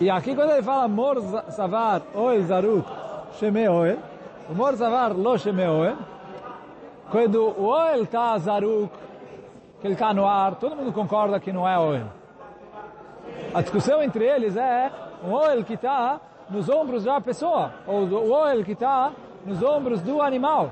E, 0.00 0.04
e 0.04 0.10
aqui 0.10 0.34
quando 0.34 0.50
ele 0.50 0.62
fala 0.62 0.86
Mor 0.88 1.22
Savar 1.50 2.02
Oel 2.14 2.42
Zaruk 2.42 2.86
Sheme 3.38 3.68
Oel, 3.68 4.09
o 4.50 4.54
Mor 4.54 4.76
Savar 4.76 5.12
Lo 5.12 5.38
Sheme 5.38 5.64
Oel, 5.64 5.96
quando 7.08 7.40
o 7.56 7.66
Oel 7.66 8.02
está 8.02 8.36
Zaruk, 8.38 8.90
que 9.80 9.86
ele 9.86 9.94
está 9.94 10.12
no 10.12 10.26
ar, 10.26 10.56
todo 10.56 10.74
mundo 10.74 10.92
concorda 10.92 11.38
que 11.38 11.52
não 11.52 11.68
é 11.68 11.78
Oel. 11.78 12.06
A 13.54 13.62
discussão 13.62 14.02
entre 14.02 14.24
eles 14.24 14.56
é 14.56 14.90
o 15.22 15.30
Oel 15.30 15.62
que 15.62 15.74
está 15.74 16.20
nos 16.50 16.68
ombros 16.68 17.04
da 17.04 17.20
pessoa, 17.20 17.72
ou 17.86 18.02
o 18.02 18.32
Oel 18.32 18.64
que 18.64 18.72
está 18.72 19.12
nos 19.46 19.62
ombros 19.62 20.02
do 20.02 20.20
animal. 20.20 20.70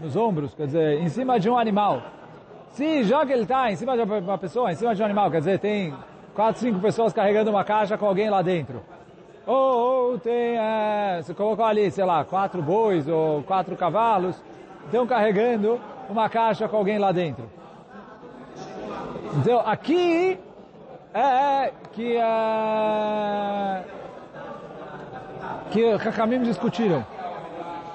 Nos 0.00 0.16
ombros, 0.16 0.54
quer 0.54 0.64
dizer, 0.64 1.02
em 1.02 1.08
cima 1.10 1.38
de 1.38 1.50
um 1.50 1.58
animal. 1.58 2.00
Se 2.70 3.04
já 3.04 3.26
que 3.26 3.32
ele 3.32 3.42
está 3.42 3.70
em 3.70 3.76
cima 3.76 3.94
de 3.94 4.02
uma 4.02 4.38
pessoa, 4.38 4.72
em 4.72 4.74
cima 4.74 4.94
de 4.94 5.02
um 5.02 5.04
animal, 5.04 5.30
quer 5.30 5.40
dizer, 5.40 5.58
tem 5.58 5.94
quatro, 6.34 6.62
cinco 6.62 6.80
pessoas 6.80 7.12
carregando 7.12 7.50
uma 7.50 7.64
caixa 7.64 7.98
com 7.98 8.06
alguém 8.06 8.30
lá 8.30 8.40
dentro. 8.40 8.82
Ou, 9.48 10.10
ou 10.10 10.18
tem, 10.18 10.58
é, 10.58 11.22
você 11.22 11.32
colocou 11.32 11.64
ali, 11.64 11.90
sei 11.90 12.04
lá, 12.04 12.22
quatro 12.22 12.60
bois 12.60 13.08
ou 13.08 13.42
quatro 13.44 13.74
cavalos, 13.76 14.36
estão 14.84 15.06
carregando 15.06 15.80
uma 16.06 16.28
caixa 16.28 16.68
com 16.68 16.76
alguém 16.76 16.98
lá 16.98 17.12
dentro. 17.12 17.48
Então, 19.38 19.60
aqui 19.64 20.38
é 21.14 21.72
que 21.92 22.14
é, 22.18 23.84
que 25.70 25.92
Hakamim 25.92 26.42
discutiram. 26.42 27.02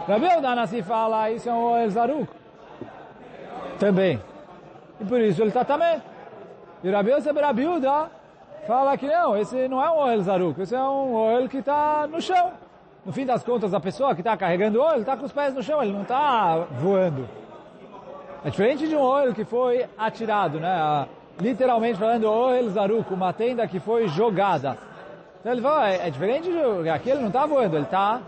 Rabi 0.07 0.41
Danassi 0.41 0.81
fala, 0.81 1.29
isso 1.29 1.47
é 1.49 1.53
um 1.53 1.77
Elzaruk. 1.77 2.27
Também. 3.77 4.19
E 4.99 5.05
por 5.05 5.21
isso 5.21 5.39
ele 5.43 5.49
está 5.49 5.63
também. 5.63 6.01
E 6.83 6.89
Rabi 6.89 7.11
Yosef 7.11 7.39
Rabiuda 7.39 8.09
fala 8.65 8.97
que 8.97 9.07
não, 9.07 9.37
esse 9.37 9.67
não 9.67 9.83
é 9.83 9.89
um 9.89 9.97
oel 9.99 10.21
zaruk, 10.21 10.61
esse 10.61 10.75
é 10.75 10.81
um 10.81 11.13
oel 11.13 11.49
que 11.49 11.57
está 11.57 12.07
no 12.07 12.21
chão. 12.21 12.51
No 13.05 13.11
fim 13.11 13.25
das 13.25 13.43
contas, 13.43 13.73
a 13.73 13.79
pessoa 13.79 14.15
que 14.15 14.21
está 14.21 14.37
carregando 14.37 14.79
o 14.79 14.83
oel 14.83 14.99
está 14.99 15.17
com 15.17 15.25
os 15.25 15.31
pés 15.31 15.53
no 15.53 15.61
chão, 15.61 15.81
ele 15.83 15.91
não 15.91 16.03
está 16.03 16.55
voando. 16.71 17.27
É 18.45 18.49
diferente 18.49 18.87
de 18.87 18.95
um 18.95 19.01
oel 19.01 19.33
que 19.33 19.43
foi 19.43 19.85
atirado, 19.97 20.59
né? 20.59 21.07
Literalmente 21.39 21.99
falando, 21.99 22.29
oel 22.29 22.69
zaruk, 22.69 23.13
uma 23.13 23.33
tenda 23.33 23.67
que 23.67 23.79
foi 23.79 24.07
jogada. 24.07 24.77
Então 25.39 25.51
ele 25.51 25.61
fala, 25.61 25.89
é, 25.89 26.07
é 26.07 26.09
diferente 26.09 26.49
de... 26.49 26.89
Aqui 26.89 27.09
ele 27.09 27.19
não 27.19 27.27
está 27.27 27.45
voando, 27.45 27.75
ele 27.75 27.83
está 27.83 28.21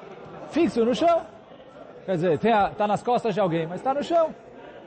fixo 0.50 0.84
no 0.84 0.94
chão. 0.94 1.22
Quer 2.06 2.16
dizer, 2.16 2.34
está 2.34 2.86
nas 2.88 3.02
costas 3.02 3.34
de 3.34 3.40
alguém, 3.40 3.66
mas 3.66 3.80
está 3.80 3.94
no 3.94 4.04
chão. 4.04 4.36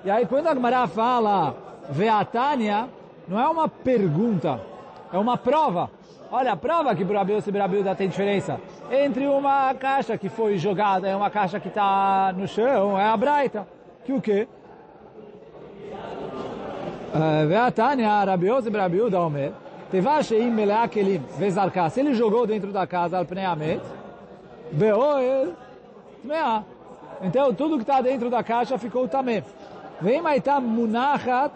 E 0.04 0.10
aí 0.10 0.26
quando 0.26 0.46
a 0.46 0.54
Gemara 0.54 0.86
fala 0.86 1.54
Veatania, 1.88 2.88
não 3.26 3.40
é 3.40 3.48
uma 3.48 3.68
pergunta, 3.68 4.60
é 5.12 5.18
uma 5.18 5.36
prova. 5.36 5.90
Olha, 6.30 6.52
a 6.52 6.56
prova 6.56 6.94
que 6.94 7.04
Rabiu 7.04 7.38
e 7.38 7.58
Rabiuda 7.58 7.94
tem 7.94 8.08
diferença 8.08 8.60
entre 8.90 9.26
uma 9.26 9.72
caixa 9.74 10.18
que 10.18 10.28
foi 10.28 10.58
jogada 10.58 11.08
e 11.08 11.14
uma 11.14 11.30
caixa 11.30 11.58
que 11.58 11.68
está 11.68 12.34
no 12.36 12.46
chão, 12.46 12.98
é 12.98 13.04
a 13.04 13.16
Braita. 13.16 13.66
Que 14.04 14.12
o 14.12 14.20
quê? 14.20 14.46
Eh, 17.14 17.46
Veatania, 17.46 18.24
Rabiu 18.24 18.58
e 18.58 18.70
Rabiuda, 18.70 19.20
Omer, 19.20 19.52
Teva 19.90 20.22
sheim 20.22 20.50
melea 20.50 20.86
kelim, 20.86 21.22
vezarka. 21.38 21.88
Se 21.88 22.00
ele 22.00 22.12
jogou 22.12 22.46
dentro 22.46 22.70
da 22.70 22.86
casa, 22.86 23.16
al 23.16 23.24
pnei 23.24 23.80
beoel, 24.70 25.54
tmea. 26.22 26.62
Então, 27.22 27.54
tudo 27.54 27.76
que 27.76 27.84
está 27.84 28.02
dentro 28.02 28.28
da 28.28 28.42
caixa 28.42 28.76
ficou 28.76 29.08
também. 29.08 29.42
Vem 30.00 30.20
Maitá 30.20 30.60
Munachat, 30.60 31.52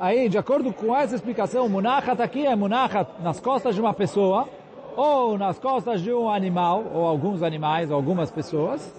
aí, 0.00 0.28
de 0.28 0.38
acordo 0.38 0.72
com 0.72 0.96
essa 0.96 1.14
explicação, 1.14 1.68
Munachat 1.68 2.20
aqui 2.20 2.46
é 2.46 2.56
Munachat 2.56 3.08
nas 3.22 3.38
costas 3.38 3.74
de 3.74 3.80
uma 3.80 3.92
pessoa, 3.92 4.48
ou 4.96 5.38
nas 5.38 5.58
costas 5.58 6.00
de 6.00 6.12
um 6.12 6.28
animal, 6.28 6.84
ou 6.92 7.06
alguns 7.06 7.42
animais, 7.42 7.90
ou 7.90 7.96
algumas 7.96 8.30
pessoas, 8.30 8.92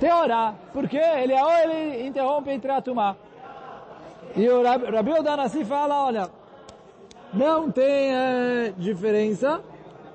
teorá, 0.00 0.54
porque 0.72 0.96
ele, 0.96 1.34
ou 1.34 1.52
ele 1.52 2.06
interrompe 2.06 2.50
entre 2.50 2.70
a. 2.70 2.82
E 4.34 4.48
o 4.48 4.62
Rabi 4.62 5.12
Odanassi 5.12 5.64
fala, 5.64 6.06
olha, 6.06 6.30
não 7.32 7.70
tem 7.70 8.14
é, 8.14 8.72
diferença, 8.76 9.60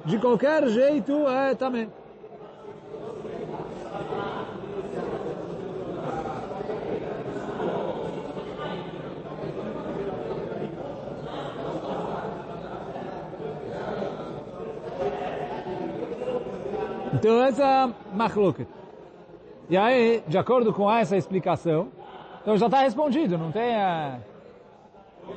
de 0.04 0.18
qualquer 0.18 0.68
jeito 0.68 1.28
é 1.28 1.56
também. 1.56 1.90
Então 17.22 17.40
essa 17.44 17.64
é 17.64 18.16
machloket. 18.18 18.68
E 19.70 19.78
aí, 19.78 20.24
de 20.28 20.40
acordo 20.40 20.74
com 20.74 20.92
essa 20.92 21.16
explicação, 21.16 21.90
então 22.42 22.58
já 22.58 22.66
está 22.66 22.80
respondido, 22.80 23.38
não 23.38 23.52
tem... 23.52 23.76
Uh... 23.76 24.18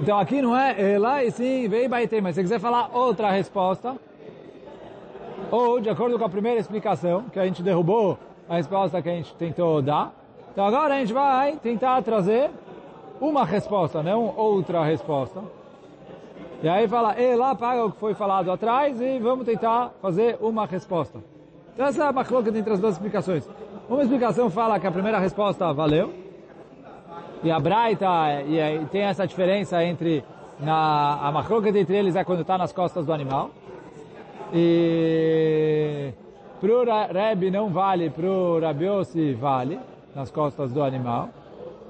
Então 0.01 0.19
aqui 0.19 0.41
não 0.41 0.57
é 0.57 0.99
lá 0.99 1.23
e 1.23 1.31
sim 1.31 1.69
veio 1.69 1.87
baiter, 1.91 2.23
mas 2.23 2.37
se 2.37 2.41
quiser 2.41 2.59
falar 2.59 2.89
outra 2.95 3.31
resposta, 3.31 3.97
ou 5.51 5.79
de 5.79 5.91
acordo 5.91 6.19
com 6.19 6.25
a 6.25 6.29
primeira 6.31 6.59
explicação, 6.59 7.25
que 7.25 7.39
a 7.39 7.45
gente 7.45 7.63
derrubou 7.63 8.19
a 8.49 8.57
resposta 8.57 9.03
que 9.03 9.11
a 9.11 9.17
gente 9.17 9.35
tentou 9.35 9.83
dar, 9.83 10.15
então 10.53 10.65
agora 10.65 10.95
a 10.95 10.99
gente 11.01 11.13
vai 11.13 11.57
tentar 11.57 12.01
trazer 12.01 12.51
uma 13.21 13.45
resposta, 13.45 14.03
não 14.03 14.35
outra 14.39 14.83
resposta. 14.83 15.43
E 16.63 16.69
aí 16.69 16.89
fala, 16.89 17.21
e 17.21 17.37
lá 17.37 17.55
paga 17.55 17.85
o 17.85 17.93
que 17.93 17.99
foi 17.99 18.15
falado 18.15 18.51
atrás 18.51 18.99
e 19.03 19.19
vamos 19.19 19.45
tentar 19.45 19.93
fazer 20.01 20.39
uma 20.41 20.65
resposta. 20.65 21.34
Então 21.75 21.87
essa 21.87 22.05
é 22.05 22.11
uma 22.11 22.25
coloca 22.25 22.49
entre 22.49 22.73
as 22.73 22.81
duas 22.81 22.95
explicações. 22.95 23.49
Uma 23.89 24.03
explicação 24.03 24.49
fala 24.49 24.79
que 24.79 24.87
a 24.87 24.93
primeira 24.93 25.19
resposta 25.19 25.73
valeu, 25.73 26.13
e 27.43 27.51
a 27.51 27.61
Braita, 27.61 28.07
e, 28.47 28.59
e 28.59 28.87
tem 28.87 29.03
essa 29.03 29.27
diferença 29.27 29.85
entre 29.85 30.25
na, 30.61 31.19
a 31.21 31.33
machloket 31.33 31.77
entre 31.77 31.97
eles 31.97 32.17
é 32.17 32.25
quando 32.25 32.41
está 32.41 32.57
nas 32.57 32.73
costas 32.73 33.05
do 33.05 33.13
animal. 33.13 33.51
E 34.53 36.13
para 36.61 36.73
o 36.73 36.85
Rebbe 37.13 37.51
não 37.51 37.69
vale, 37.69 38.09
para 38.09 38.27
o 38.27 38.61
Rabiossi 38.61 39.35
vale, 39.35 39.79
nas 40.15 40.31
costas 40.31 40.73
do 40.73 40.83
animal. 40.83 41.29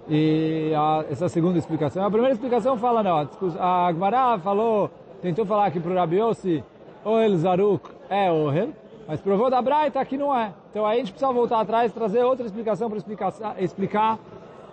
E 0.09 0.73
a, 0.75 1.05
essa 1.11 1.29
segunda 1.29 1.59
explicação. 1.59 2.05
A 2.05 2.11
primeira 2.11 2.35
explicação 2.35 2.77
fala, 2.77 3.03
não, 3.03 3.29
a 3.59 3.87
Agmará 3.87 4.39
falou, 4.39 4.91
tentou 5.23 5.45
falar 5.45 5.71
que 5.71 5.79
para 5.79 5.93
o 5.93 5.95
Rabiossi, 5.95 6.65
Ohel 7.05 7.37
Zaruk 7.37 7.91
é 8.09 8.33
Ohel, 8.33 8.71
mas 9.07 9.21
provou 9.21 9.51
da 9.51 9.61
Braita 9.61 9.99
tá 9.99 10.05
que 10.05 10.17
não 10.17 10.35
é. 10.35 10.53
Então 10.71 10.87
aí 10.87 10.97
a 10.97 11.01
gente 11.01 11.13
precisa 11.13 11.33
voltar 11.33 11.61
atrás 11.61 11.91
e 11.91 11.95
trazer 11.95 12.23
outra 12.25 12.47
explicação 12.47 12.89
para 12.89 12.99
explicar, 12.99 13.35
ah, 13.43 13.55
explicar 13.59 14.19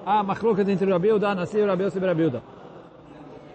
a 0.06 0.24
macroca 0.24 0.62
entre 0.62 0.86
o 0.86 0.94
Rabilda, 0.94 1.36
Nasir, 1.36 1.68
Rabilda 1.68 1.98
e 1.98 2.08
Rabilda. 2.08 2.44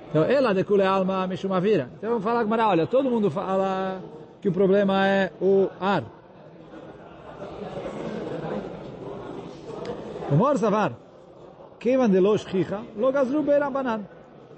Então, 0.08 0.22
ela 0.24 0.54
decule 0.54 0.84
alma 0.84 1.28
vira. 1.60 1.90
Então 1.96 2.10
vamos 2.10 2.24
falar 2.24 2.42
com 2.42 2.48
Mara, 2.48 2.68
olha, 2.68 2.86
todo 2.86 3.10
mundo 3.10 3.30
fala 3.30 4.00
que 4.40 4.48
o 4.48 4.52
problema 4.52 5.06
é 5.06 5.32
o 5.40 5.68
ar. 5.80 6.04
O 10.30 10.34
mor 10.34 10.58
savar, 10.58 10.92
kevan 11.78 12.10
de 12.10 12.20
lo 12.20 12.36
shchicha, 12.36 12.80
lo 12.96 13.12
gazru 13.12 13.42
beirabanan. 13.42 14.06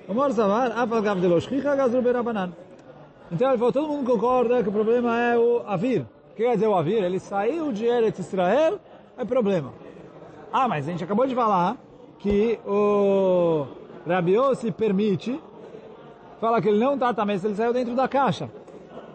O 0.07 0.15
mor 0.15 0.33
savar, 0.33 0.73
afal 0.73 1.03
gav 1.03 1.21
de 1.21 1.29
lo 1.29 1.41
shchicha, 1.41 1.75
gazru. 1.75 2.03
Então 3.31 3.49
ele 3.49 3.59
falou, 3.59 3.73
todo 3.73 3.89
mundo 3.89 4.11
concorda 4.11 4.63
que 4.63 4.69
o 4.69 4.73
problema 4.73 5.19
é 5.19 5.39
o 5.39 5.63
Avir. 5.67 6.07
O 6.33 6.35
que 6.35 6.45
quer 6.45 6.55
dizer 6.55 6.67
o 6.67 6.75
Avir? 6.75 7.03
Ele 7.03 7.19
saiu 7.19 7.71
de 7.73 7.85
Eretz 7.85 8.19
Israel, 8.21 8.79
é 9.19 9.25
problema. 9.25 9.73
Ah, 10.51 10.67
mas 10.67 10.89
a 10.89 10.91
gente 10.91 11.05
acabou 11.05 11.27
de 11.27 11.35
falar 11.35 11.77
que 12.19 12.59
o 12.67 13.67
Rabiose 14.07 14.71
permite, 14.73 15.39
fala 16.41 16.63
que 16.63 16.69
ele 16.69 16.79
não 16.79 16.95
está 16.95 17.13
também 17.13 17.37
se 17.39 17.47
ele 17.47 17.55
saiu 17.55 17.73
dentro 17.73 17.95
da 17.95 18.09
caixa. 18.09 18.49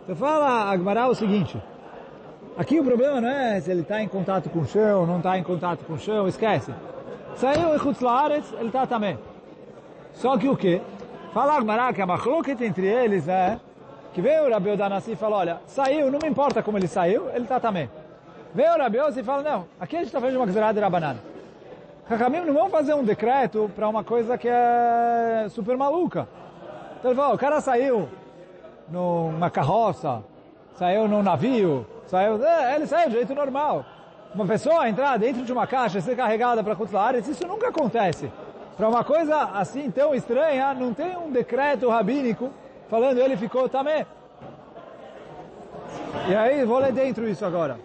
Então 0.04 0.16
fala 0.16 0.72
Agmará 0.72 1.08
o 1.08 1.16
seguinte, 1.16 1.60
aqui 2.56 2.80
o 2.80 2.84
problema 2.84 3.20
não 3.20 3.30
é 3.30 3.60
se 3.60 3.72
ele 3.72 3.82
está 3.82 4.04
em 4.04 4.08
contato 4.08 4.50
com 4.50 4.60
o 4.60 4.66
chão, 4.66 5.08
não 5.08 5.18
está 5.18 5.38
em 5.40 5.44
contato 5.44 5.84
com 5.86 5.94
o 5.94 6.00
chão, 6.00 6.28
esquece. 6.28 6.72
Saiu 7.36 7.74
em 7.74 7.80
Chutzlaaretz, 7.80 8.54
ele 8.54 8.68
está 8.68 8.86
também. 8.86 9.18
Só 10.14 10.38
que 10.38 10.48
o 10.48 10.56
quê? 10.56 10.82
Fala 11.34 11.58
Agmará 11.58 11.92
que 11.92 12.02
a 12.02 12.06
machloket 12.06 12.62
entre 12.64 12.86
eles 12.86 13.28
é 13.28 13.60
que 14.14 14.22
veio 14.22 14.46
o 14.46 14.52
Rabi 14.52 14.70
Odanassi 14.70 15.12
e 15.12 15.16
falou, 15.16 15.40
olha, 15.40 15.60
saiu, 15.66 16.12
não 16.12 16.20
me 16.22 16.30
importa 16.30 16.62
como 16.62 16.78
ele 16.78 16.88
saiu, 16.88 17.30
ele 17.30 17.44
está 17.44 17.60
também. 17.60 17.90
Veio 18.54 18.76
o 18.76 18.78
Rabi 18.78 19.00
e 19.18 19.24
fala, 19.24 19.42
não, 19.42 19.66
aqui 19.80 19.96
a 19.96 20.00
gente 20.00 20.08
está 20.08 20.22
fazendo 20.22 20.38
uma 20.38 20.46
gzerada 20.46 20.74
de 20.74 20.80
Rabanan. 20.80 21.18
Hakamim 22.08 22.42
não 22.42 22.54
vão 22.54 22.70
fazer 22.70 22.94
um 22.94 23.04
decreto 23.04 23.72
para 23.76 23.88
uma 23.88 24.04
coisa 24.04 24.38
que 24.38 24.48
é 24.48 25.48
super 25.50 25.76
maluca. 25.76 26.28
Então 27.00 27.12
ele 27.12 27.20
falou, 27.20 27.34
o 27.34 27.38
cara 27.38 27.60
saiu 27.60 28.08
numa 28.90 29.50
carroça, 29.50 30.24
saiu 30.76 31.08
num 31.08 31.24
navio, 31.24 31.86
saiu, 32.06 32.44
é, 32.46 32.76
ele 32.76 32.86
saiu 32.86 33.10
de 33.10 33.16
jeito 33.16 33.34
normal. 33.34 33.84
Uma 34.36 34.46
pessoa 34.46 34.88
entrar 34.88 35.18
dentro 35.18 35.44
de 35.44 35.52
uma 35.52 35.66
caixa 35.66 35.98
e 35.98 36.02
ser 36.02 36.16
carregada 36.16 36.64
para 36.64 36.76
Kutzlaharetz, 36.76 37.28
isso 37.28 37.48
nunca 37.48 37.70
acontece. 37.70 38.32
Para 38.76 38.90
uma 38.90 39.04
coisa 39.04 39.36
assim 39.54 39.90
tão 39.90 40.14
estranha, 40.14 40.74
não 40.74 40.94
tem 40.94 41.18
um 41.18 41.32
decreto 41.32 41.90
rabínico 41.90 42.52
falando 42.94 43.18
ele 43.18 43.36
ficou 43.36 43.68
também. 43.68 44.06
E 46.30 46.36
aí, 46.36 46.64
vou 46.64 46.78
ler 46.78 46.92
dentro 46.92 47.28
isso 47.28 47.44
agora. 47.44 47.80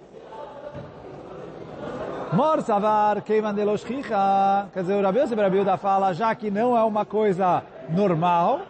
Mor 2.31 2.61
savar 2.61 3.23
keiman 3.23 3.55
de 3.55 3.65
loshchicha. 3.65 4.69
Quer 4.71 4.83
dizer, 4.83 4.97
o 4.97 5.03
Rabi 5.03 5.21
Yosef 5.21 5.41
Rabi 5.41 5.65
fala, 5.81 6.13
já 6.13 6.35
que 6.35 6.51
não 6.51 6.77
é 6.77 6.85
uma 6.85 7.07
coisa 7.07 7.63
normal, 7.89 8.61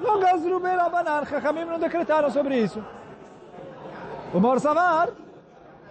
não 0.00 0.18
gazru 0.18 0.58
berabanan. 0.58 1.26
Chachamim 1.26 1.66
não 1.66 1.78
decretaram 1.78 2.30
sobre 2.30 2.56
isso. 2.56 2.82
O 4.32 4.40
Mor 4.40 4.58
savar, 4.58 5.10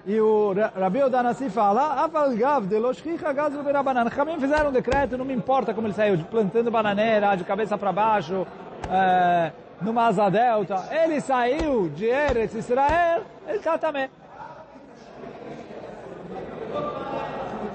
e 0.08 0.20
o 0.20 0.56
Rabi 0.76 1.04
Odanassi 1.04 1.52
fala, 1.52 2.04
afal 2.04 2.32
gav 2.36 2.66
de 2.66 2.80
loshchicha 2.80 3.32
gazru 3.32 3.62
berabanan. 3.62 4.10
Chachamim 4.10 4.40
fizeram 4.40 4.72
um 4.72 4.74
decreto, 4.74 5.20
não 5.20 5.26
me 5.26 5.36
importa 5.36 5.72
como 5.72 5.86
ele 5.86 5.94
saiu, 5.94 6.18
de 6.18 6.24
plantando 6.24 6.72
bananeira, 6.72 7.36
de 7.36 7.44
cabeça 7.44 7.78
para 7.78 7.92
baixo, 7.92 8.48
é, 8.90 9.52
numa 9.82 10.08
asa 10.08 10.30
delta, 10.30 10.86
ele 10.92 11.20
saiu 11.20 11.90
de 11.90 12.06
Eretz 12.06 12.54
Israel, 12.54 13.24
ele 13.48 13.58
está 13.58 13.78
também. 13.78 14.10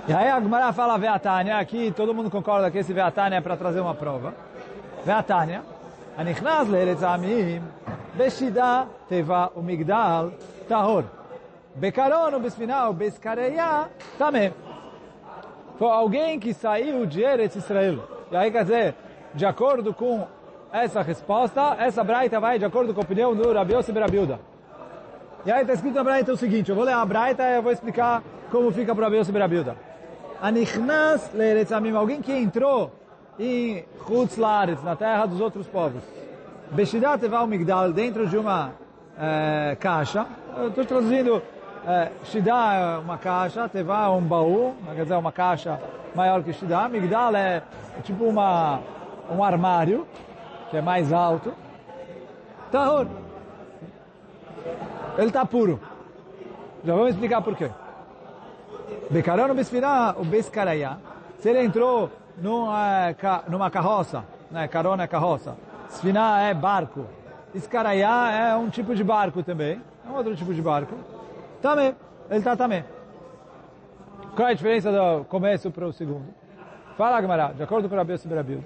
E 0.09 0.12
aí 0.12 0.29
a 0.29 0.38
Gmará 0.38 0.73
fala 0.73 0.97
Veatânia, 0.97 1.59
aqui 1.59 1.90
todo 1.90 2.14
mundo 2.14 2.31
concorda 2.31 2.71
que 2.71 2.79
esse 2.79 2.92
Veatânia 2.92 3.38
é 3.38 3.40
para 3.40 3.57
trazer 3.57 3.81
uma 3.81 3.95
prova. 3.95 4.35
Veatânia, 5.05 5.62
Anichnas 6.16 6.69
le'eretz 6.69 7.03
amim, 7.03 7.61
Beshida 8.14 8.87
teva 9.09 9.51
o 9.55 9.62
migdal 9.62 10.31
tahor. 10.69 11.05
be'karono 11.75 12.38
o 12.38 12.40
besfinal, 12.40 12.92
beskareia 12.92 13.90
também. 14.16 14.55
Foi 15.79 15.90
alguém 15.90 16.40
que 16.40 16.55
saiu 16.55 17.05
de 17.05 17.23
Eretz 17.23 17.57
Israel. 17.57 17.99
E 18.31 18.37
aí 18.37 18.51
quer 18.51 18.62
dizer, 18.62 18.95
de 19.35 19.45
acordo 19.45 19.92
com 19.92 20.27
essa 20.72 21.02
resposta, 21.02 21.76
essa 21.79 22.02
braita 22.02 22.38
vai 22.40 22.59
de 22.59 22.64
acordo 22.64 22.92
com 22.92 23.00
a 23.00 23.05
opinião 23.05 23.35
do 23.35 23.52
Rabi 23.52 23.74
Yossi 23.74 23.92
Berabiuda. 23.92 24.38
E 25.44 25.52
aí 25.52 25.62
está 25.62 25.74
escrito 25.74 25.94
na 25.94 26.05
braita 26.05 26.33
o 26.33 26.37
seguinte, 26.37 26.70
eu 26.70 26.76
vou 26.76 26.85
ler 26.85 26.94
a 26.94 27.05
braita 27.05 27.42
e 27.42 27.57
eu 27.57 27.62
vou 27.62 27.72
explicar 27.72 28.22
como 28.50 28.70
fica 28.72 28.94
para 28.94 29.05
Rabi 29.05 29.16
Yossi 29.18 29.33
Berabiuda. 29.33 29.76
Anichnas 30.40 31.33
le'eretz 31.33 31.72
amim, 31.72 31.94
alguém 31.94 32.20
que 32.20 32.33
entrou 32.33 32.92
em 33.38 33.85
Chutz 34.07 34.37
na 34.83 34.96
terra 34.96 35.26
dos 35.26 35.40
outros 35.40 35.66
povos. 35.66 36.02
Beshidat 36.70 37.24
Eval 37.24 37.46
Migdal, 37.46 37.92
dentro 37.92 38.26
de 38.26 38.37
uma 38.37 38.72
é, 39.18 39.76
caixa. 39.79 40.26
Estou 40.68 40.85
traduzindo, 40.85 41.42
é, 41.87 42.11
Shidá 42.24 42.74
é 42.74 42.98
uma 42.98 43.18
caixa, 43.18 43.68
Tevá 43.68 44.07
é 44.07 44.09
um 44.09 44.22
baú, 44.22 44.74
quer 44.94 45.02
dizer, 45.02 45.14
uma 45.14 45.33
caixa 45.33 45.81
maior 46.14 46.42
que 46.42 46.52
Shidá. 46.52 46.88
Migdal 46.88 47.35
é 47.37 47.62
tipo 48.02 48.24
uma, 48.24 48.81
um 49.31 49.42
armário, 49.42 50.07
que 50.70 50.76
é 50.76 50.83
mais 50.83 51.12
alto. 51.12 51.52
Tahor. 52.70 53.07
Ele 55.16 55.26
está 55.29 55.44
puro. 55.46 55.81
Já 56.85 56.94
vamos 56.94 57.11
explicar 57.11 57.40
por 57.42 57.57
quê. 57.57 57.70
No 59.11 59.55
Besfirá, 59.55 60.14
o 60.18 60.24
Bescaraya, 60.24 60.98
se 61.38 61.48
ele 61.48 61.62
entrou 61.62 62.11
numa, 62.37 63.14
numa 63.48 63.70
carroça, 63.70 64.24
né, 64.50 64.68
carona 64.68 65.05
é 65.05 65.07
carroça, 65.07 65.57
Sfiná 65.90 66.42
é 66.42 66.55
barco, 66.55 67.07
Escaraiá 67.55 68.31
é 68.33 68.57
um 68.57 68.68
tipo 68.68 68.94
de 68.94 69.02
barco 69.02 69.42
também, 69.42 69.81
é 70.05 70.11
um 70.11 70.14
outro 70.14 70.35
tipo 70.37 70.52
de 70.52 70.61
barco, 70.61 70.94
também, 71.62 71.94
ele 72.29 72.38
está 72.38 72.57
também. 72.57 72.85
Qual 74.35 74.48
é 74.48 74.50
a 74.50 74.55
diferença 74.55 74.92
do 74.92 75.24
começo 75.24 75.70
para 75.70 75.87
o 75.87 75.92
segundo? 75.92 76.26
Fala, 76.96 77.20
Gamara, 77.20 77.55
de 77.55 77.62
acordo 77.62 77.88
com 77.88 77.94
o 77.94 77.98
Rabi 77.98 78.18
Sibirabil. 78.18 78.62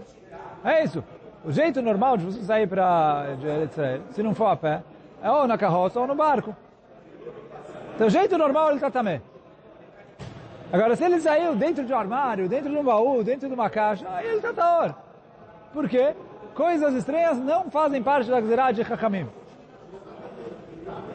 É 0.64 0.84
isso. 0.84 1.02
O 1.44 1.50
jeito 1.50 1.80
normal 1.80 2.16
de 2.16 2.24
você 2.26 2.42
sair 2.42 2.66
para 2.66 3.26
se 4.10 4.22
não 4.22 4.34
for 4.34 4.46
a 4.46 4.56
pé, 4.56 4.82
é 5.22 5.30
ou 5.30 5.46
na 5.46 5.56
carroça 5.56 5.98
ou 5.98 6.06
no 6.06 6.14
barco. 6.14 6.54
Então, 7.94 8.06
o 8.06 8.10
jeito 8.10 8.36
normal 8.36 8.68
ele 8.68 8.76
está 8.76 8.90
também. 8.90 9.20
Agora, 10.72 10.94
se 10.94 11.04
ele 11.04 11.20
saiu 11.20 11.56
dentro 11.56 11.84
de 11.84 11.92
um 11.92 11.96
armário, 11.96 12.48
dentro 12.48 12.70
de 12.70 12.76
um 12.76 12.84
baú, 12.84 13.24
dentro 13.24 13.48
de 13.48 13.54
uma 13.54 13.68
caixa, 13.68 14.06
aí 14.08 14.26
ele 14.26 14.36
está 14.36 14.52
taor. 14.52 14.94
Por 15.72 15.88
quê? 15.88 16.14
Coisas 16.54 16.94
estranhas 16.94 17.38
não 17.38 17.70
fazem 17.70 18.02
parte 18.02 18.30
da 18.30 18.40
Gzerah 18.40 18.72
de 18.72 18.84
Chachamim. 18.84 19.26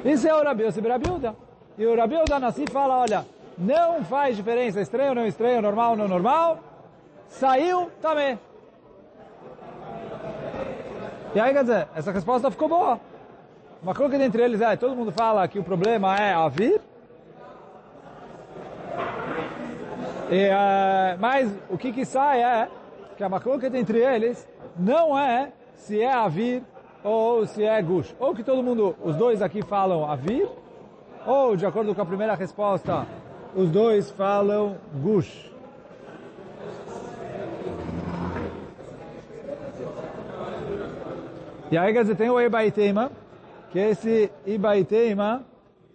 Isso 0.04 0.28
é 0.28 0.34
o 0.34 0.44
Rabi 0.44 0.64
Yossi 0.64 0.82
Rabiuda. 0.82 1.36
E 1.78 1.86
o 1.86 1.96
Rabi 1.96 2.16
Uda 2.16 2.40
Nassi 2.40 2.66
fala, 2.72 2.98
olha, 3.00 3.26
não 3.58 4.04
faz 4.04 4.36
diferença, 4.36 4.82
estranho 4.82 5.14
não 5.14 5.26
estranho, 5.26 5.62
normal 5.62 5.96
não 5.96 6.08
normal, 6.08 6.60
saiu 7.28 7.90
também. 8.02 8.40
E 11.36 11.40
aí, 11.40 11.54
quer 11.54 11.64
dizer, 11.64 11.88
essa 11.94 12.14
resposta 12.14 12.50
ficou 12.50 12.70
boa. 12.70 12.98
Uma 13.84 13.94
coisa 13.94 14.16
entre 14.24 14.42
eles 14.42 14.62
é, 14.62 14.78
todo 14.78 14.96
mundo 14.96 15.12
fala 15.12 15.46
que 15.50 15.60
o 15.60 15.64
problema 15.64 16.16
é 16.16 16.34
a 16.34 16.48
vir, 16.48 16.80
e, 20.32 20.48
uh, 20.48 21.20
mas 21.20 21.54
o 21.70 21.78
que 21.78 21.92
que 21.92 22.06
sai 22.06 22.42
é 22.42 22.70
que 23.18 23.24
a 23.24 23.30
macroca 23.30 23.68
entre 23.68 24.00
eles 24.00 24.48
não 24.80 25.20
é 25.20 25.52
se 25.76 26.02
é 26.02 26.12
a 26.12 26.28
vir 26.28 26.64
ou 27.04 27.46
se 27.46 27.64
é 27.64 27.82
gush. 27.82 28.16
Ou 28.18 28.34
que 28.34 28.42
todo 28.42 28.64
mundo, 28.64 28.96
os 29.04 29.16
dois 29.18 29.42
aqui 29.42 29.62
falam 29.62 30.10
a 30.10 30.16
vir, 30.16 30.50
ou 31.28 31.56
de 31.58 31.66
acordo 31.66 31.94
com 31.94 32.02
a 32.02 32.06
primeira 32.06 32.34
resposta, 32.34 33.06
os 33.54 33.70
dois 33.70 34.10
falam 34.12 34.78
gush. 34.96 35.55
E 41.76 41.78
aí, 41.78 41.92
dizer, 41.92 42.16
tem 42.16 42.30
o 42.30 42.40
Ibaitema, 42.40 43.12
que 43.70 43.78
esse 43.78 44.32
Ibaitema 44.46 45.44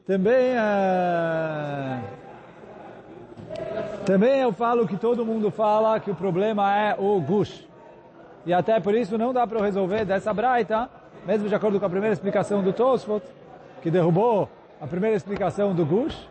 também 0.06 0.54
é... 0.54 1.98
Também 4.04 4.42
eu 4.42 4.52
falo 4.52 4.86
que 4.86 4.98
todo 4.98 5.24
mundo 5.24 5.50
fala 5.50 5.98
que 5.98 6.10
o 6.10 6.14
problema 6.14 6.76
é 6.76 6.94
o 6.98 7.18
Gush. 7.18 7.66
E 8.44 8.52
até 8.52 8.78
por 8.78 8.94
isso 8.94 9.16
não 9.16 9.32
dá 9.32 9.46
para 9.46 9.58
resolver 9.62 10.04
dessa 10.04 10.34
braita, 10.34 10.90
mesmo 11.26 11.48
de 11.48 11.54
acordo 11.54 11.80
com 11.80 11.86
a 11.86 11.88
primeira 11.88 12.12
explicação 12.12 12.62
do 12.62 12.74
Tosfot, 12.74 13.24
que 13.80 13.90
derrubou 13.90 14.50
a 14.82 14.86
primeira 14.86 15.16
explicação 15.16 15.74
do 15.74 15.86
Gush, 15.86 16.28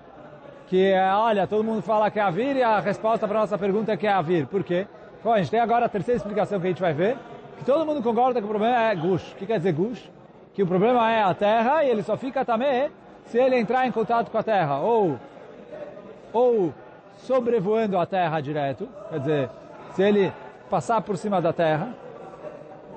que 0.67 0.91
é, 0.91 1.11
olha, 1.11 1.47
todo 1.47 1.63
mundo 1.63 1.81
fala 1.81 2.11
que 2.11 2.19
é 2.19 2.21
Avir 2.21 2.55
e 2.55 2.61
a 2.61 2.79
resposta 2.79 3.27
para 3.27 3.39
nossa 3.39 3.57
pergunta 3.57 3.93
é 3.93 3.97
que 3.97 4.05
é 4.05 4.11
Avir. 4.11 4.45
Por 4.45 4.63
quê? 4.63 4.85
Bom, 5.23 5.33
a 5.33 5.39
gente 5.39 5.49
tem 5.49 5.59
agora 5.59 5.87
a 5.87 5.89
terceira 5.89 6.17
explicação 6.17 6.59
que 6.59 6.67
a 6.67 6.69
gente 6.69 6.81
vai 6.81 6.93
ver, 6.93 7.17
que 7.59 7.65
todo 7.65 7.85
mundo 7.85 8.01
concorda 8.01 8.39
que 8.39 8.45
o 8.45 8.49
problema 8.49 8.89
é 8.89 8.95
Gush. 8.95 9.33
O 9.33 9.35
que 9.35 9.45
quer 9.45 9.57
dizer 9.57 9.73
Gush? 9.73 10.09
Que 10.53 10.63
o 10.63 10.67
problema 10.67 11.11
é 11.11 11.21
a 11.21 11.33
terra 11.33 11.83
e 11.83 11.89
ele 11.89 12.01
só 12.01 12.17
fica 12.17 12.43
também 12.43 12.89
se 13.25 13.37
ele 13.37 13.57
entrar 13.57 13.85
em 13.85 13.91
contato 13.91 14.31
com 14.31 14.37
a 14.37 14.43
terra, 14.43 14.79
ou, 14.79 15.19
ou 16.33 16.73
sobrevoando 17.17 17.97
a 17.97 18.05
terra 18.05 18.41
direto, 18.41 18.89
quer 19.09 19.19
dizer, 19.19 19.49
se 19.91 20.01
ele 20.01 20.33
passar 20.69 21.01
por 21.01 21.15
cima 21.15 21.39
da 21.39 21.53
terra, 21.53 21.93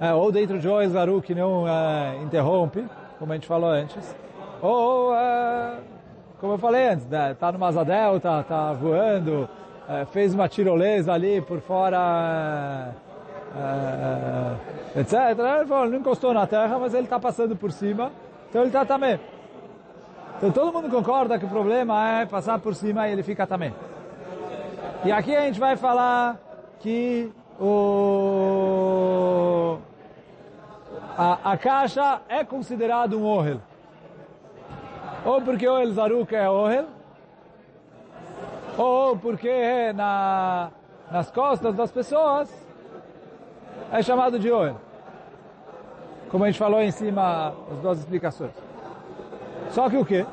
é, 0.00 0.12
ou 0.14 0.32
dentro 0.32 0.58
de 0.58 0.66
Oezaru 0.66 1.20
que 1.20 1.34
não 1.34 1.68
é, 1.68 2.16
interrompe, 2.22 2.84
como 3.18 3.32
a 3.32 3.34
gente 3.34 3.46
falou 3.46 3.70
antes, 3.70 4.16
ou, 4.62 5.14
é, 5.14 5.76
como 6.40 6.54
eu 6.54 6.58
falei 6.58 6.88
antes, 6.88 7.06
né, 7.08 7.36
tá 7.38 7.52
numa 7.52 7.68
asa 7.68 7.84
delta, 7.84 8.42
tá 8.48 8.72
voando, 8.72 9.46
é, 9.86 10.06
fez 10.06 10.32
uma 10.32 10.48
tirolesa 10.48 11.12
ali 11.12 11.42
por 11.42 11.60
fora, 11.60 12.94
é, 13.54 14.98
é, 14.98 15.00
etc. 15.00 15.12
Ele 15.58 15.66
falou, 15.66 15.88
não 15.88 15.98
encostou 15.98 16.32
na 16.32 16.46
terra, 16.46 16.78
mas 16.78 16.94
ele 16.94 17.04
está 17.04 17.18
passando 17.18 17.54
por 17.54 17.70
cima, 17.72 18.10
então 18.48 18.62
ele 18.62 18.68
está 18.68 18.84
também. 18.84 19.20
Então 20.38 20.50
todo 20.50 20.72
mundo 20.72 20.88
concorda 20.90 21.38
que 21.38 21.44
o 21.44 21.48
problema 21.48 22.20
é 22.20 22.26
passar 22.26 22.58
por 22.58 22.74
cima 22.74 23.06
e 23.08 23.12
ele 23.12 23.22
fica 23.22 23.46
também. 23.46 23.74
E 25.04 25.12
aqui 25.12 25.36
a 25.36 25.42
gente 25.42 25.60
vai 25.60 25.76
falar 25.76 26.38
que 26.80 27.30
o, 27.60 28.18
a, 31.16 31.52
a 31.52 31.56
caixa 31.56 32.22
é 32.28 32.42
considerado 32.44 33.18
um 33.18 33.24
ohel. 33.24 33.60
Ou 35.24 35.40
porque 35.42 35.68
o 35.68 35.78
El 35.78 35.92
Zaruk 35.92 36.34
é 36.34 36.50
ohel, 36.50 36.86
ou 38.76 39.16
porque 39.16 39.92
na, 39.92 40.70
nas 41.10 41.30
costas 41.30 41.74
das 41.76 41.92
pessoas 41.92 42.50
é 43.92 44.02
chamado 44.02 44.38
de 44.38 44.50
ohel. 44.50 44.76
Como 46.30 46.44
a 46.44 46.46
gente 46.46 46.58
falou 46.58 46.80
em 46.80 46.90
cima, 46.90 47.54
as 47.70 47.78
duas 47.80 47.98
explicações. 47.98 48.52
Só 49.70 49.88
que 49.90 49.96
o 49.98 50.04
quê? 50.04 50.24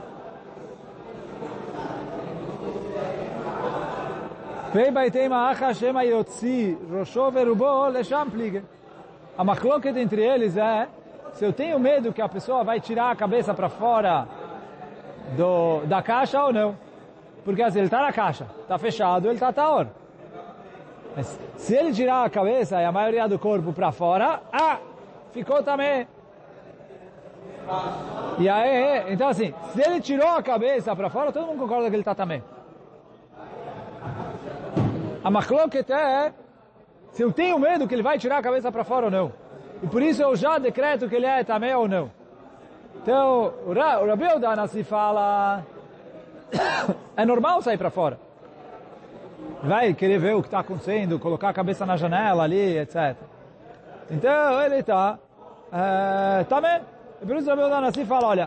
Baitema 4.93 5.49
acha 5.49 5.73
shema 5.73 6.03
yotzi 6.03 6.77
rosho 6.89 7.31
verubo 7.31 7.87
lesham. 7.89 8.27
A 9.37 9.43
machloket 9.43 9.97
entre 9.97 10.21
eles 10.21 10.55
é 10.55 10.87
se 11.33 11.43
eu 11.43 11.51
tenho 11.51 11.79
medo 11.79 12.13
que 12.13 12.21
a 12.21 12.29
pessoa 12.29 12.63
vai 12.63 12.79
tirar 12.79 13.11
a 13.11 13.15
cabeça 13.15 13.53
para 13.53 13.67
fora 13.67 14.27
do, 15.35 15.81
da 15.85 16.01
caixa 16.01 16.43
ou 16.43 16.53
não. 16.53 16.77
Porque 17.43 17.61
assim, 17.61 17.79
ele 17.79 17.87
está 17.87 18.01
na 18.01 18.13
caixa, 18.13 18.47
está 18.61 18.77
fechado, 18.77 19.27
ele 19.27 19.35
está 19.35 19.51
taor. 19.51 19.87
Mas 21.19 21.37
se 21.57 21.75
ele 21.75 21.91
tirar 21.91 22.23
a 22.23 22.29
cabeça 22.29 22.81
e 22.81 22.85
a 22.85 22.93
maioria 22.93 23.27
do 23.27 23.37
corpo 23.37 23.73
para 23.73 23.91
fora, 23.91 24.41
ah, 24.53 24.77
ficou 25.33 25.61
também. 25.61 26.07
E 28.39 28.47
aí, 28.47 29.11
então 29.11 29.27
assim, 29.27 29.53
se 29.73 29.81
ele 29.81 29.99
tirou 29.99 30.29
a 30.29 30.41
cabeça 30.41 30.95
para 30.95 31.09
fora, 31.09 31.33
todo 31.33 31.45
mundo 31.45 31.59
concorda 31.59 31.89
que 31.89 31.95
ele 31.97 32.03
está 32.03 32.15
também. 32.15 32.41
A 35.21 35.29
machloket 35.29 35.91
é 35.91 36.31
se 37.11 37.21
eu 37.21 37.33
tenho 37.33 37.59
medo 37.59 37.85
que 37.85 37.93
ele 37.93 38.01
vai 38.01 38.17
tirar 38.17 38.37
a 38.37 38.41
cabeça 38.41 38.71
para 38.71 38.85
fora 38.85 39.07
ou 39.07 39.11
não. 39.11 39.33
E 39.83 39.87
por 39.87 40.01
isso 40.01 40.21
eu 40.23 40.37
já 40.37 40.57
decreto 40.57 41.09
que 41.09 41.15
ele 41.17 41.25
é 41.25 41.43
também 41.43 41.75
ou 41.75 41.85
não. 41.85 42.09
Então, 43.03 43.53
o 43.65 43.73
Rabi 43.73 44.25
Odana 44.35 44.67
se 44.67 44.85
fala, 44.85 45.65
é 47.17 47.25
normal 47.25 47.61
sair 47.61 47.77
para 47.77 47.89
fora. 47.89 48.28
Vai 49.61 49.93
querer 49.93 50.19
ver 50.19 50.35
o 50.35 50.41
que 50.41 50.47
está 50.47 50.59
acontecendo, 50.59 51.19
colocar 51.19 51.49
a 51.49 51.53
cabeça 51.53 51.85
na 51.85 51.97
janela 51.97 52.43
ali, 52.43 52.77
etc. 52.77 53.15
Então, 54.09 54.61
ele 54.61 54.77
está, 54.77 55.19
é, 55.71 56.43
também. 56.45 56.81
E 57.21 57.25
por 57.25 57.35
isso 57.35 57.51
o 57.51 57.91
se 57.91 58.05
fala, 58.05 58.27
olha, 58.27 58.45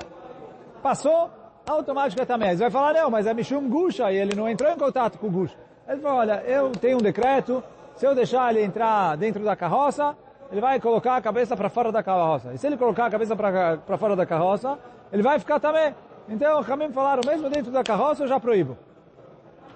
passou, 0.83 1.31
automático 1.67 2.25
também. 2.25 2.49
Ele 2.49 2.59
vai 2.59 2.71
falar, 2.71 2.95
não, 2.95 3.11
mas 3.11 3.27
é 3.27 3.35
Mishum 3.35 3.69
Gusha, 3.69 4.11
e 4.11 4.17
ele 4.17 4.35
não 4.35 4.49
entrou 4.49 4.73
em 4.73 4.77
contato 4.77 5.19
com 5.19 5.27
o 5.27 5.31
Gusha. 5.31 5.57
Ele 5.87 6.01
falou, 6.01 6.19
olha, 6.19 6.43
eu 6.47 6.71
tenho 6.73 6.97
um 6.97 7.03
decreto, 7.03 7.63
se 7.95 8.07
eu 8.07 8.15
deixar 8.15 8.51
ele 8.51 8.65
entrar 8.65 9.17
dentro 9.17 9.45
da 9.45 9.55
carroça, 9.55 10.17
ele 10.51 10.61
vai 10.61 10.81
colocar 10.81 11.17
a 11.17 11.21
cabeça 11.21 11.57
para 11.57 11.69
fora 11.69 11.93
da 11.93 12.03
carroça. 12.03 12.53
E 12.55 12.59
se 12.59 12.67
ele 12.67 12.77
colocar 12.77 13.07
a 13.07 13.11
cabeça 13.11 13.37
para 13.37 13.99
fora 13.99 14.17
da 14.17 14.25
carroça, 14.25 14.79
ele 15.13 15.23
vai 15.23 15.39
ficar 15.39 15.61
também. 15.61 15.95
Então, 16.29 16.61
os 16.61 16.71
Hamim 16.71 16.91
falaram, 16.91 17.21
mesmo 17.27 17.51
dentro 17.51 17.71
da 17.71 17.83
carroça, 17.83 18.25
eu 18.25 18.29
já 18.29 18.41
proíbo. 18.41 18.77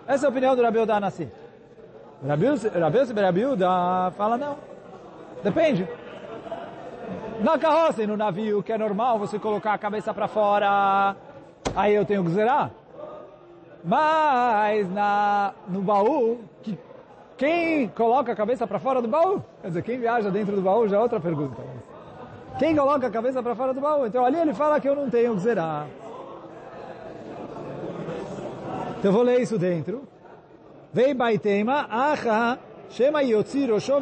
Essa 0.06 0.26
é 0.26 0.28
a 0.28 0.30
opinião 0.30 0.54
do 0.54 0.62
Rabi 0.62 0.78
Uda 0.78 1.00
Nassi. 1.00 1.28
Rabi 2.26 3.44
Uda 3.44 4.12
fala, 4.16 4.38
não. 4.38 4.56
Depende. 5.42 5.88
Na 7.40 7.58
carroça 7.58 8.02
e 8.02 8.06
no 8.06 8.16
navio, 8.16 8.62
que 8.62 8.72
é 8.72 8.78
normal 8.78 9.18
você 9.18 9.38
colocar 9.38 9.74
a 9.74 9.78
cabeça 9.78 10.14
para 10.14 10.26
fora, 10.26 11.14
aí 11.74 11.94
eu 11.94 12.04
tenho 12.04 12.24
que 12.24 12.30
zerar. 12.30 12.70
Mas 13.84 14.90
na, 14.90 15.52
no 15.68 15.82
baú, 15.82 16.40
que, 16.62 16.78
quem 17.36 17.88
coloca 17.88 18.32
a 18.32 18.36
cabeça 18.36 18.66
para 18.66 18.78
fora 18.78 19.02
do 19.02 19.08
baú? 19.08 19.42
Quer 19.60 19.68
dizer, 19.68 19.82
quem 19.82 19.98
viaja 19.98 20.30
dentro 20.30 20.56
do 20.56 20.62
baú 20.62 20.88
já 20.88 20.96
é 20.96 21.00
outra 21.00 21.20
pergunta. 21.20 21.62
Quem 22.58 22.74
coloca 22.74 23.06
a 23.06 23.10
cabeça 23.10 23.42
para 23.42 23.54
fora 23.54 23.74
do 23.74 23.80
baú? 23.80 24.06
Então 24.06 24.24
ali 24.24 24.38
ele 24.38 24.54
fala 24.54 24.80
que 24.80 24.88
eu 24.88 24.96
não 24.96 25.10
tenho 25.10 25.34
que 25.34 25.40
zerar. 25.40 25.86
Então 28.98 29.10
eu 29.10 29.12
vou 29.12 29.22
ler 29.22 29.40
isso 29.40 29.58
dentro. 29.58 30.06
Vei 30.92 31.12
baitema, 31.12 31.86
acha, 31.90 32.58
shema 32.90 33.22
yotzi 33.22 33.66
rosho 33.66 33.94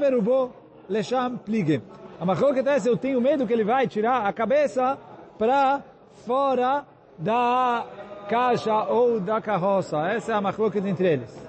lesham 0.88 1.36
plige. 1.38 1.82
A 2.20 2.24
machloket 2.24 2.66
é 2.66 2.78
eu 2.88 2.96
tenho 2.96 3.20
medo 3.20 3.46
que 3.46 3.52
ele 3.52 3.64
vai 3.64 3.88
tirar 3.88 4.26
a 4.26 4.32
cabeça 4.32 4.96
para 5.38 5.82
fora 6.26 6.84
da 7.18 7.84
caixa 8.28 8.84
ou 8.84 9.18
da 9.20 9.40
carroça. 9.40 9.98
Essa 10.08 10.32
é 10.32 10.34
a 10.34 10.40
machloket 10.40 10.86
entre 10.86 11.06
eles. 11.06 11.44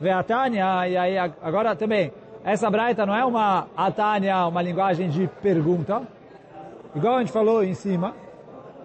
Vê 0.00 0.10
a 0.10 0.22
Tânia, 0.22 0.88
e 0.88 0.96
aí 0.96 1.16
agora 1.16 1.76
também, 1.76 2.12
essa 2.44 2.68
braita 2.68 3.06
não 3.06 3.14
é 3.14 3.24
uma 3.24 3.68
Atânia, 3.76 4.46
uma 4.46 4.60
linguagem 4.60 5.08
de 5.08 5.28
pergunta, 5.40 6.02
igual 6.94 7.16
a 7.16 7.20
gente 7.20 7.32
falou 7.32 7.62
em 7.62 7.74
cima, 7.74 8.14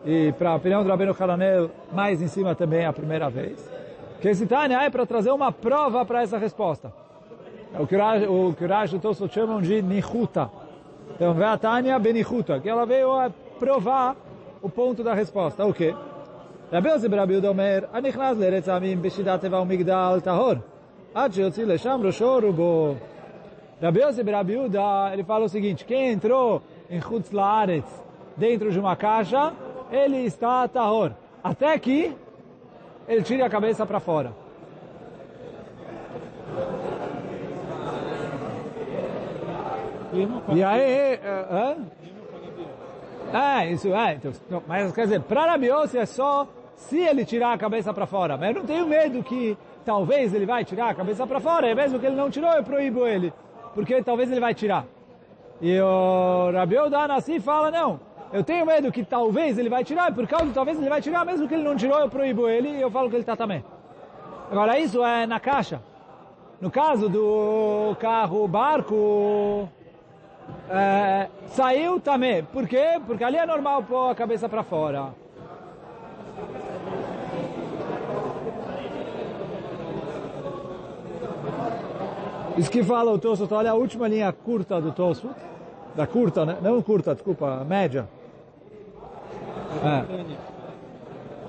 e 0.06 0.32
para 0.34 0.52
a 0.52 0.56
opinião 0.56 0.84
do 0.84 0.90
Rabino 0.90 1.16
Haranel, 1.20 1.72
mais 1.92 2.22
em 2.22 2.28
cima 2.28 2.54
também 2.54 2.86
a 2.86 2.94
primeira 2.94 3.30
vez, 3.30 3.60
que 4.21 4.29
esse 4.29 4.47
Tânia 4.47 4.83
é 4.83 4.91
para 4.91 5.07
trazer 5.07 5.31
uma 5.31 5.53
prova 5.53 6.05
para 6.05 6.23
essa 6.23 6.39
resposta. 6.39 6.93
O 7.79 7.87
que 7.87 7.97
o 7.97 8.55
Kirash 8.55 8.93
e 8.93 8.99
Tosfot 8.99 9.33
chamam 9.35 9.61
de 9.61 9.83
Nichuta. 9.83 10.51
Então, 11.15 11.35
vê 11.35 11.45
a 11.45 11.59
Tânia 11.59 11.99
Benichuta, 11.99 12.61
que 12.61 12.69
ela 12.69 12.87
veio 12.87 13.13
a 13.13 13.31
provar 13.59 14.17
o 14.63 14.69
ponto 14.69 15.03
da 15.03 15.15
resposta. 15.15 15.65
O 15.65 15.73
quê? 15.73 15.95
רבי 16.73 16.89
יוסי 16.89 17.09
ברבי 17.09 17.33
יהודה 17.33 17.49
אומר, 17.49 17.79
הנכנס 17.93 18.39
לארץ 18.39 18.69
העמים 18.69 19.03
בשידת 19.03 19.41
טבע 19.41 19.61
ומגדל 19.61 20.21
טהור, 20.25 20.53
עד 21.15 21.33
שיוציא 21.33 21.65
לשם 21.65 22.01
ראשו 22.05 22.39
רובו. 22.43 22.95
Rabi 23.83 24.01
Yosef 24.01 24.31
Rabi 24.31 24.53
Yehuda, 24.53 25.13
ele 25.13 25.25
fala 25.25 25.45
o 25.45 25.49
seguinte, 25.49 25.85
quem 25.85 26.13
entrou 26.13 26.63
em 26.89 27.01
Chutz 27.01 27.33
Laaretz 27.33 27.91
dentro 28.37 28.71
de 28.71 28.79
uma 28.79 28.97
caixa, 28.97 29.53
ele 29.91 30.19
está 30.25 30.67
tahor. 30.69 31.13
Até 31.43 31.77
que 31.79 32.13
ele 33.10 33.24
tire 33.24 33.42
a 33.42 33.50
cabeça 33.50 33.86
para 33.86 34.00
fora. 34.00 34.32
E 40.54 40.64
aí, 40.64 41.16
uh, 41.16 41.86
É, 43.34 43.72
isso 43.72 43.94
é. 43.94 44.14
Então, 44.16 44.64
mas 44.68 44.92
quer 44.92 45.04
dizer, 45.04 45.22
para 45.22 45.46
Rabiose 45.46 45.98
é 45.98 46.06
só 46.06 46.48
se 46.76 47.00
ele 47.00 47.26
tirar 47.26 47.54
a 47.54 47.58
cabeça 47.58 47.94
para 47.94 48.06
fora. 48.06 48.38
Mas 48.38 48.50
eu 48.50 48.56
não 48.62 48.66
tenho 48.66 48.88
medo 48.88 49.24
que 49.24 49.58
talvez 49.86 50.34
ele 50.34 50.46
vai 50.46 50.64
tirar 50.64 50.90
a 50.90 50.94
cabeça 50.96 51.28
para 51.28 51.40
fora. 51.40 51.70
E 51.70 51.76
mesmo 51.76 52.00
que 52.00 52.06
ele 52.06 52.16
não 52.16 52.30
tirou, 52.30 52.52
eu 52.52 52.64
proíbo 52.64 53.06
ele. 53.06 53.34
Porque 53.74 54.02
talvez 54.02 54.32
ele 54.32 54.40
vai 54.40 54.54
tirar. 54.54 54.86
E 55.62 55.80
o 55.80 56.52
Rabiou 56.52 56.90
Danassi 56.90 57.40
fala, 57.40 57.70
não, 57.70 58.00
eu 58.32 58.44
tenho 58.44 58.66
medo 58.66 58.92
que 58.92 59.04
talvez 59.04 59.58
ele 59.58 59.70
vai 59.70 59.84
tirar, 59.84 60.14
por 60.14 60.28
causa 60.28 60.46
de 60.48 60.54
talvez 60.54 60.78
ele 60.78 60.90
vai 60.90 61.02
tirar, 61.02 61.26
mesmo 61.26 61.48
que 61.48 61.54
ele 61.54 61.64
não 61.64 61.76
tirou, 61.76 62.00
eu 62.00 62.10
proíbo 62.10 62.48
ele 62.48 62.70
e 62.70 62.82
eu 62.82 62.92
falo 62.92 63.10
que 63.10 63.16
ele 63.16 63.24
está 63.24 63.36
também. 63.36 63.64
Agora 64.52 64.80
isso 64.80 65.04
é 65.04 65.26
na 65.26 65.40
caixa. 65.40 65.82
No 66.62 66.70
caso 66.70 67.08
do 67.08 67.96
carro, 68.00 68.48
barco, 68.48 69.70
é, 70.70 71.28
saiu 71.48 72.00
também. 72.00 72.44
Por 72.44 72.68
quê? 72.68 73.00
Porque 73.06 73.24
ali 73.24 73.38
é 73.38 73.46
normal 73.46 73.84
pôr 73.84 74.12
a 74.12 74.16
cabeça 74.16 74.48
para 74.48 74.62
fora. 74.62 75.14
Isso 82.58 82.70
que 82.70 82.84
fala 82.84 83.12
o 83.12 83.18
Tosfot, 83.18 83.54
olha 83.54 83.72
a 83.72 83.74
última 83.74 84.08
linha 84.08 84.32
curta 84.34 84.82
do 84.82 84.92
Tosfot, 84.92 85.34
da 85.96 86.06
curta, 86.06 86.46
né? 86.46 86.58
não 86.62 86.82
curta, 86.82 87.14
desculpa, 87.16 87.64
média. 87.64 88.08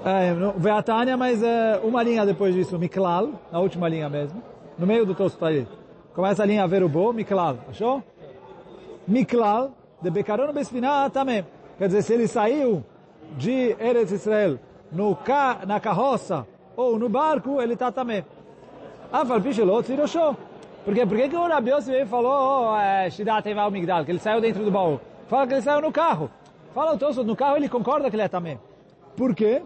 É, 0.05 0.29
é 0.29 0.35
Veatânia, 0.57 1.17
mas 1.17 1.43
é, 1.43 1.81
uma 1.83 2.03
linha 2.03 2.25
depois 2.25 2.55
disso, 2.55 2.79
Miklal, 2.79 3.31
na 3.51 3.59
última 3.59 3.89
linha 3.89 4.09
mesmo, 4.09 4.43
no 4.79 4.87
meio 4.87 5.05
do 5.05 5.15
Tosfot 5.15 5.47
aí. 5.47 5.67
Começa 6.15 6.43
a 6.43 6.47
linha 6.47 6.67
Verubo, 6.67 7.13
Miklal, 7.13 7.59
achou? 7.69 8.03
Miklal, 9.07 9.73
de 10.01 10.11
Bekaron 10.11 10.53
Besfinah 10.53 11.11
também. 11.11 11.45
Quer 11.79 11.89
dizer, 11.89 12.03
se 12.03 12.13
ele 12.13 12.29
saiu 12.29 12.85
de 13.37 13.77
Eretz 13.79 14.13
Israel 14.13 14.59
no 14.93 15.15
ca, 15.17 15.61
na 15.67 15.79
carroça 15.79 16.47
ou 16.77 16.99
no 16.99 17.09
barco, 17.09 17.61
ele 17.61 17.75
está 17.75 17.93
também. 17.93 18.25
Afal 19.13 19.41
Pishelot, 19.41 19.91
Hiroshó. 19.91 20.37
Por 20.85 20.95
quê? 20.95 21.05
Por 21.05 21.17
que, 21.17 21.29
que 21.29 21.37
o 21.37 21.47
Rabi 21.47 21.71
Yossi 21.71 22.07
falou, 22.07 22.73
oh, 22.73 22.77
é, 22.77 23.11
Shidat 23.11 23.47
Eval 23.49 23.71
Migdal, 23.71 24.05
que 24.05 24.13
ele 24.13 24.19
saiu 24.19 24.41
dentro 24.41 24.65
do 24.65 24.71
baú? 24.71 24.99
Fala 25.29 25.47
que 25.47 25.55
ele 25.55 25.63
saiu 25.63 25.83
no 25.83 25.93
carro. 25.93 26.31
Fala 26.75 26.95
o 26.95 26.99
Tosso, 26.99 27.25
no 27.25 27.35
carro 27.35 27.57
ele 27.57 27.69
concorda 27.69 28.09
que 28.09 28.17
ele 28.17 28.23
é 28.23 28.29
também. 28.29 28.61
Por 29.17 29.35
quê? 29.35 29.63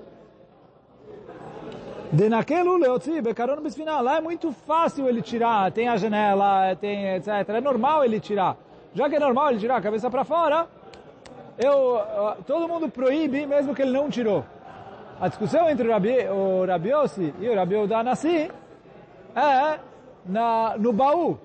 De 2.12 2.28
naquele 2.28 2.78
leotzi, 2.78 3.20
becaron 3.20 3.60
bisfinal, 3.60 4.02
lá 4.02 4.18
é 4.18 4.20
muito 4.20 4.52
fácil 4.52 5.08
ele 5.08 5.20
tirar, 5.20 5.70
tem 5.72 5.88
a 5.88 5.96
janela, 5.96 6.76
tem 6.76 7.14
etc. 7.14 7.28
É 7.48 7.60
normal 7.60 8.04
ele 8.04 8.20
tirar. 8.20 8.56
Já 8.94 9.08
que 9.08 9.16
é 9.16 9.18
normal 9.18 9.50
ele 9.50 9.58
tirar 9.58 9.76
a 9.76 9.82
cabeça 9.82 10.08
para 10.08 10.24
fora, 10.24 10.68
eu, 11.58 12.00
todo 12.46 12.68
mundo 12.68 12.88
proíbe 12.88 13.46
mesmo 13.46 13.74
que 13.74 13.82
ele 13.82 13.92
não 13.92 14.08
tirou. 14.08 14.44
A 15.20 15.28
discussão 15.28 15.68
entre 15.68 15.86
o 15.86 15.90
Rabi, 15.90 16.28
o 16.28 16.64
Rabi 16.66 16.90
Yossi 16.90 17.34
e 17.40 17.48
o 17.48 17.54
Rabi 17.54 17.76
Udanassi 17.76 18.50
é 19.34 19.78
na, 20.24 20.76
no 20.78 20.92
baú. 20.92 21.38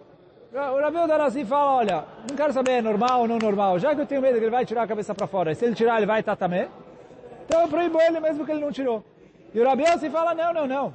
O 0.52 0.82
Rabi 0.82 0.98
Udanassi 0.98 1.46
fala, 1.46 1.76
olha, 1.76 2.06
não 2.28 2.36
quero 2.36 2.52
saber 2.52 2.72
é 2.72 2.82
normal 2.82 3.22
ou 3.22 3.28
não 3.28 3.38
normal, 3.38 3.78
já 3.78 3.94
que 3.94 4.02
eu 4.02 4.06
tenho 4.08 4.20
medo 4.20 4.40
que 4.40 4.46
ele 4.46 4.50
vai 4.50 4.66
tirar 4.66 4.82
a 4.82 4.88
cabeça 4.88 5.14
para 5.14 5.28
fora, 5.28 5.52
e 5.52 5.56
se 5.56 5.64
ele 5.64 5.76
tirar 5.76 5.98
ele 5.98 6.08
vai 6.08 6.22
estar 6.22 6.36
também, 6.36 6.68
então 7.46 7.62
eu 7.62 7.68
proíbo 7.68 8.02
ele 8.02 8.20
mesmo 8.20 8.44
que 8.44 8.52
ele 8.52 8.62
não 8.62 8.72
tirou. 8.72 9.04
E 9.54 9.60
o 9.60 9.64
Rabi 9.64 9.84
Yossi 9.84 10.10
fala, 10.10 10.34
não, 10.34 10.52
não, 10.52 10.66
não. 10.66 10.94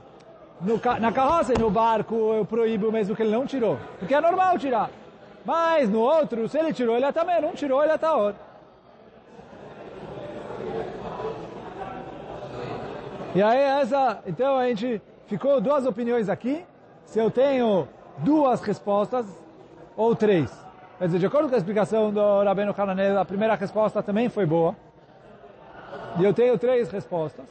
No, 0.61 0.81
na 1.01 1.13
carroça 1.13 1.53
e 1.55 1.59
no 1.59 1.71
barco 1.71 2.15
eu 2.35 2.45
proíbo 2.45 2.91
mesmo 2.91 3.15
que 3.15 3.23
ele 3.23 3.31
não 3.31 3.47
tirou, 3.47 3.79
porque 4.01 4.13
é 4.13 4.21
normal 4.21 4.59
tirar. 4.59 4.91
Mas 5.45 5.89
no 5.89 6.01
outro, 6.01 6.49
se 6.49 6.59
ele 6.59 6.73
tirou, 6.73 6.97
ele 6.97 7.05
é 7.05 7.13
também, 7.13 7.41
não 7.41 7.53
tirou, 7.53 7.81
ele 7.81 7.93
é 7.93 7.99
taor. 7.99 8.35
E 13.37 13.43
aí 13.43 13.59
essa, 13.59 14.21
então 14.27 14.57
a 14.57 14.67
gente 14.67 15.01
ficou 15.29 15.61
duas 15.61 15.87
opiniões 15.87 16.29
aqui, 16.29 16.65
se 17.05 17.21
eu 17.21 17.31
tenho 17.31 17.87
duas 18.19 18.61
respostas 18.61 19.44
ou 19.97 20.15
três. 20.15 20.51
Quer 20.99 21.07
dizer, 21.07 21.19
de 21.19 21.27
acordo 21.27 21.49
com 21.49 21.55
a 21.55 21.59
explicação 21.59 22.13
do 22.13 22.43
Rabino 22.43 22.75
Hananel, 22.77 23.19
a 23.19 23.25
primeira 23.25 23.55
resposta 23.55 24.03
também 24.03 24.29
foi 24.29 24.47
boa. 24.47 24.75
E 26.19 26.25
eu 26.25 26.33
tenho 26.33 26.57
três 26.57 26.91
respostas. 26.91 27.47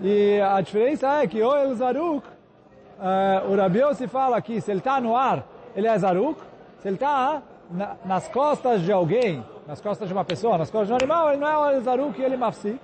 E 0.00 0.40
a 0.40 0.60
diferença 0.60 1.22
é 1.22 1.26
que 1.26 1.42
o 1.42 1.54
El 1.54 1.74
Zaruk, 1.74 2.26
uh, 2.26 3.50
o 3.50 3.56
Rabi 3.56 3.80
se 3.94 4.08
fala 4.08 4.40
que 4.40 4.60
se 4.60 4.70
ele 4.70 4.80
está 4.80 5.00
no 5.00 5.14
ar, 5.14 5.44
ele 5.76 5.86
é 5.86 5.98
Zaruk. 5.98 6.40
Se 6.78 6.88
ele 6.88 6.96
está 6.96 7.42
na, 7.70 7.96
nas 8.04 8.26
costas 8.28 8.80
de 8.80 8.90
alguém, 8.90 9.44
nas 9.66 9.80
costas 9.80 10.08
de 10.08 10.14
uma 10.14 10.24
pessoa, 10.24 10.56
nas 10.56 10.70
costas 10.70 10.88
de 10.88 10.94
um 10.94 10.96
animal, 10.96 11.28
ele 11.30 11.40
não 11.40 11.48
é 11.48 11.76
o 11.76 11.80
Zaruk, 11.82 12.20
ele 12.20 12.34
é 12.34 12.38
Mafsi. 12.38 12.80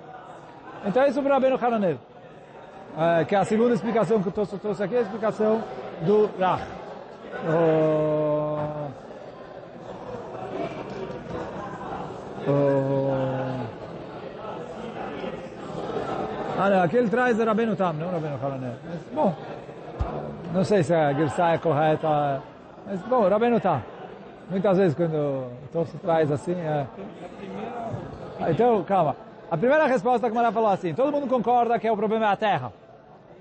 Então 0.85 1.03
é 1.03 1.09
isso 1.09 1.23
para 1.23 1.33
Rabbeinu 1.33 1.57
Hananel. 1.57 1.99
É, 2.99 3.25
que 3.25 3.35
é 3.35 3.39
a 3.39 3.45
segunda 3.45 3.75
explicação 3.75 4.23
que 4.23 4.29
eu 4.29 4.33
trouxe, 4.33 4.83
aqui, 4.83 4.95
é 4.95 4.99
a 4.99 5.03
explicação 5.03 5.63
do 6.03 6.31
Rach. 6.39 6.63
Oh, 7.49 8.36
oh, 12.49 13.47
ah, 16.59 16.71
não, 16.71 16.83
aqui 16.83 16.97
ele 16.97 17.11
traz 17.11 17.39
Rabbeinu 17.39 17.77
Tam, 17.77 17.93
não 17.93 18.11
Rabbeinu 18.11 18.39
Hananel. 18.43 18.75
Mas, 18.89 18.99
bom, 19.15 19.35
não 20.55 20.65
sei 20.65 20.83
se 20.83 20.95
a 20.95 21.13
Girsá 21.13 21.53
é 21.53 21.59
correta, 21.59 22.43
mas, 22.87 23.01
bom, 23.03 23.29
Rabbeinu 23.29 23.61
tá. 23.61 23.83
Muitas 24.49 24.79
vezes 24.79 24.95
quando 24.95 25.51
Tosso 25.73 25.99
traz 25.99 26.31
assim, 26.31 26.53
é... 26.53 26.87
Então, 28.49 28.83
calma. 28.85 29.17
A 29.51 29.57
primeira 29.57 29.87
resposta 29.87 30.31
que 30.31 30.37
o 30.37 30.53
falou 30.53 30.71
assim, 30.71 30.95
todo 30.95 31.13
mundo 31.13 31.29
concorda 31.29 31.79
que 31.79 31.91
o 31.91 31.97
problema 31.97 32.27
é 32.27 32.33
a 32.33 32.37
terra. 32.37 32.73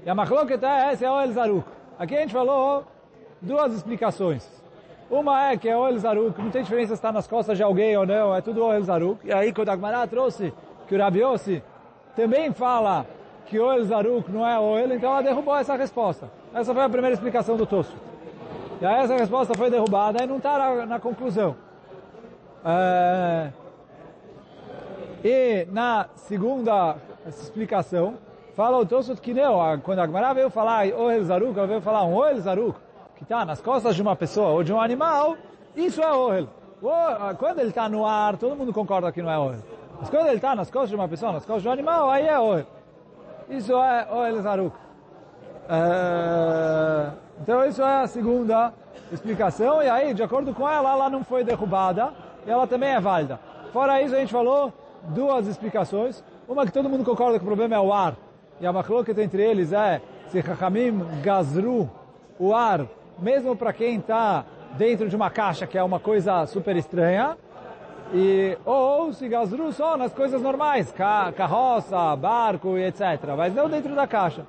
E 0.05 0.09
a 0.09 0.13
Machloket 0.15 0.63
é 0.63 0.93
esse 0.93 1.05
é 1.05 1.11
o 1.11 1.19
El 1.21 1.31
Zaruk. 1.31 1.67
Aqui 1.97 2.15
a 2.15 2.21
gente 2.21 2.33
falou 2.33 2.83
duas 3.41 3.73
explicações. 3.73 4.64
Uma 5.09 5.51
é 5.51 5.57
que 5.57 5.69
é 5.69 5.77
o 5.77 5.87
El 5.87 5.99
Zaruk, 5.99 6.41
não 6.41 6.49
tem 6.49 6.63
diferença 6.63 6.87
se 6.87 6.93
está 6.93 7.11
nas 7.11 7.27
costas 7.27 7.57
de 7.57 7.63
alguém 7.63 7.95
ou 7.95 8.05
não, 8.05 8.35
é 8.35 8.41
tudo 8.41 8.65
o 8.65 8.81
Zaruk. 8.81 9.25
E 9.25 9.31
aí 9.31 9.53
quando 9.53 9.69
a 9.69 9.73
Agmará 9.73 10.07
trouxe 10.07 10.51
que 10.87 10.95
o 10.95 10.97
Rabi 10.97 11.19
Yossi 11.21 11.63
também 12.15 12.51
fala 12.51 13.05
que 13.45 13.59
o 13.59 13.83
Zaruk 13.83 14.31
não 14.31 14.47
é 14.47 14.57
o 14.57 14.77
El, 14.77 14.93
então 14.93 15.11
ela 15.11 15.21
derrubou 15.21 15.55
essa 15.55 15.75
resposta. 15.75 16.29
Essa 16.53 16.73
foi 16.73 16.83
a 16.83 16.89
primeira 16.89 17.13
explicação 17.13 17.55
do 17.55 17.65
Tosso. 17.65 17.95
E 18.81 18.85
aí 18.85 19.03
essa 19.03 19.15
resposta 19.15 19.53
foi 19.55 19.69
derrubada 19.69 20.23
e 20.23 20.27
não 20.27 20.37
está 20.37 20.57
na, 20.57 20.85
na, 20.85 20.99
conclusão. 20.99 21.55
É... 22.65 23.51
E 25.23 25.67
na 25.71 26.07
segunda 26.15 26.95
explicação, 27.27 28.15
fala 28.55 28.77
o 28.77 28.85
Tosfot 28.85 29.21
que 29.21 29.33
não, 29.33 29.79
quando 29.79 29.99
a 29.99 30.05
Gemara 30.05 30.33
veio 30.33 30.49
falar 30.49 30.87
o 30.87 31.23
Zaruk, 31.23 31.57
ela 31.57 31.67
veio 31.67 31.81
falar 31.81 32.03
um 32.05 32.25
El 32.25 32.39
Zaruk, 32.39 32.79
que 33.15 33.23
está 33.23 33.45
nas 33.45 33.61
costas 33.61 33.95
de 33.95 34.01
uma 34.01 34.15
pessoa 34.15 34.49
ou 34.49 34.63
de 34.63 34.73
um 34.73 34.79
animal, 34.79 35.35
isso 35.75 36.01
é 36.01 36.13
Ohel. 36.13 36.47
Quando 37.39 37.59
ele 37.59 37.69
está 37.69 37.89
no 37.89 38.05
ar, 38.05 38.37
todo 38.37 38.55
mundo 38.55 38.71
concorda 38.73 39.11
que 39.11 39.21
não 39.21 39.31
é 39.31 39.37
Ohel. 39.37 39.59
Mas 39.99 40.09
quando 40.09 40.27
ele 40.27 40.35
está 40.35 40.55
nas 40.55 40.69
costas 40.69 40.89
de 40.89 40.95
uma 40.95 41.07
pessoa, 41.07 41.31
nas 41.31 41.45
costas 41.45 41.63
de 41.63 41.69
um 41.69 41.71
animal, 41.71 42.09
aí 42.09 42.27
é 42.27 42.39
Ohel. 42.39 42.65
Isso 43.49 43.73
é 43.73 44.07
Ohel 44.11 44.41
Zaruk. 44.41 44.75
É... 45.69 47.11
Então 47.41 47.65
isso 47.65 47.81
é 47.81 48.03
a 48.03 48.07
segunda 48.07 48.73
explicação, 49.11 49.81
e 49.81 49.89
aí, 49.89 50.13
de 50.13 50.23
acordo 50.23 50.53
com 50.53 50.67
ela, 50.67 50.91
ela 50.91 51.09
não 51.09 51.23
foi 51.23 51.43
derrubada, 51.43 52.13
e 52.45 52.49
ela 52.49 52.67
também 52.67 52.89
é 52.89 52.99
válida. 52.99 53.39
Fora 53.71 54.01
isso, 54.01 54.15
a 54.15 54.19
gente 54.19 54.31
falou 54.31 54.73
duas 55.09 55.47
explicações. 55.47 56.23
Uma 56.47 56.65
que 56.65 56.71
todo 56.71 56.89
mundo 56.89 57.03
concorda 57.03 57.37
que 57.37 57.43
o 57.43 57.47
problema 57.47 57.75
é 57.75 57.79
o 57.79 57.91
ar, 57.91 58.15
e 58.59 58.67
a 58.67 58.73
machloket 58.73 59.19
entre 59.19 59.41
eles 59.43 59.73
é 59.73 60.01
se 60.27 60.41
Chachamim 60.41 61.03
gazru 61.21 61.89
o 62.39 62.53
ar, 62.53 62.85
mesmo 63.19 63.55
para 63.55 63.73
quem 63.73 63.97
está 63.97 64.45
dentro 64.77 65.07
de 65.07 65.15
uma 65.15 65.29
caixa, 65.29 65.65
que 65.65 65.77
é 65.77 65.83
uma 65.83 65.99
coisa 65.99 66.45
super 66.45 66.75
estranha, 66.75 67.37
e, 68.13 68.57
ou 68.65 69.11
se 69.13 69.27
gazru 69.27 69.71
só 69.71 69.97
nas 69.97 70.13
coisas 70.13 70.41
normais, 70.41 70.93
carroça, 71.35 72.15
barco 72.15 72.77
e 72.77 72.83
etc., 72.83 73.01
mas 73.35 73.53
não 73.53 73.69
dentro 73.69 73.95
da 73.95 74.05
caixa. 74.05 74.45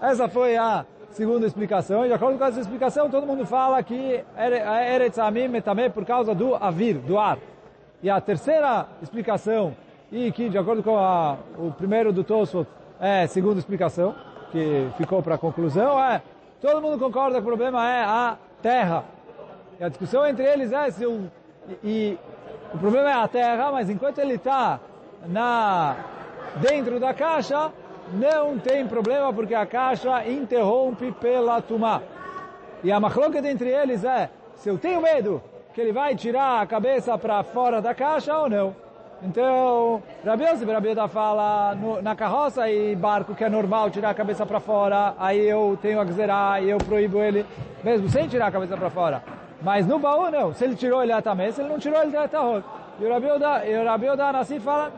Essa 0.00 0.28
foi 0.28 0.56
a 0.56 0.86
segunda 1.10 1.46
explicação, 1.46 2.04
e 2.04 2.08
de 2.08 2.14
acordo 2.14 2.38
com 2.38 2.44
essa 2.44 2.60
explicação, 2.60 3.10
todo 3.10 3.26
mundo 3.26 3.44
fala 3.46 3.82
que 3.82 4.22
Eretz 4.36 5.18
Amim 5.18 5.56
é 5.56 5.60
também 5.60 5.90
por 5.90 6.04
causa 6.04 6.34
do 6.34 6.54
avir, 6.54 6.96
do 6.98 7.18
ar. 7.18 7.38
E 8.02 8.08
a 8.08 8.20
terceira 8.20 8.86
explicação, 9.02 9.74
e 10.12 10.30
que 10.30 10.48
de 10.48 10.56
acordo 10.56 10.82
com 10.82 10.96
a, 10.96 11.36
o 11.58 11.72
primeiro 11.72 12.12
do 12.12 12.22
Tosfot, 12.22 12.68
é 13.00 13.24
a 13.24 13.28
segunda 13.28 13.58
explicação, 13.58 14.14
que 14.52 14.88
ficou 14.96 15.22
para 15.22 15.34
a 15.34 15.38
conclusão, 15.38 16.02
é 16.02 16.22
todo 16.60 16.82
mundo 16.82 16.98
concorda 16.98 17.36
que 17.36 17.42
o 17.42 17.44
problema 17.44 17.88
é 17.88 18.04
a 18.04 18.36
terra. 18.62 19.04
E 19.78 19.84
a 19.84 19.88
discussão 19.88 20.26
entre 20.26 20.44
eles 20.44 20.72
é 20.72 20.90
se 20.90 21.06
o, 21.06 21.30
e, 21.82 22.18
o 22.74 22.78
problema 22.78 23.10
é 23.10 23.14
a 23.14 23.28
terra, 23.28 23.72
mas 23.72 23.88
enquanto 23.88 24.18
ele 24.18 24.34
está 24.34 24.80
na 25.26 25.96
dentro 26.56 26.98
da 26.98 27.14
caixa, 27.14 27.72
não 28.12 28.58
tem 28.58 28.86
problema 28.86 29.32
porque 29.32 29.54
a 29.54 29.66
caixa 29.66 30.26
interrompe 30.28 31.12
pela 31.12 31.60
tumá. 31.60 32.02
E 32.82 32.90
a 32.90 32.98
machloket 32.98 33.44
entre 33.44 33.70
eles 33.70 34.04
é, 34.04 34.30
se 34.54 34.68
eu 34.68 34.78
tenho 34.78 35.00
medo 35.00 35.42
que 35.74 35.80
ele 35.80 35.92
vai 35.92 36.14
tirar 36.14 36.60
a 36.60 36.66
cabeça 36.66 37.16
para 37.18 37.42
fora 37.42 37.80
da 37.80 37.94
caixa 37.94 38.36
ou 38.36 38.48
não. 38.48 38.87
Então, 39.22 40.00
Rabi 40.24 40.44
Yosef, 40.44 40.70
Rabi 40.70 40.94
fala, 41.12 41.74
no, 41.74 42.00
na 42.00 42.14
carroça 42.14 42.70
e 42.70 42.94
barco 42.94 43.34
que 43.34 43.42
é 43.42 43.48
normal 43.48 43.90
tirar 43.90 44.10
a 44.10 44.14
cabeça 44.14 44.46
para 44.46 44.60
fora, 44.60 45.14
aí 45.18 45.48
eu 45.48 45.76
tenho 45.82 46.00
a 46.00 46.04
gzerar 46.04 46.62
e 46.62 46.70
eu 46.70 46.78
proíbo 46.78 47.20
ele, 47.20 47.44
mesmo 47.82 48.08
sem 48.08 48.28
tirar 48.28 48.46
a 48.46 48.52
cabeça 48.52 48.76
para 48.76 48.90
fora. 48.90 49.22
Mas 49.60 49.86
no 49.86 49.98
baú 49.98 50.30
não, 50.30 50.54
se 50.54 50.64
ele 50.64 50.76
tirou 50.76 51.02
ele 51.02 51.10
até 51.10 51.50
se 51.50 51.60
ele 51.60 51.68
não 51.68 51.80
tirou 51.80 52.00
ele 52.00 52.16
até 52.16 52.38
E 52.38 53.04
o 53.04 53.12
Rabi 53.12 53.26
Yoda, 53.26 53.66
e 53.66 54.56
o 54.56 54.60
fala, 54.60 54.92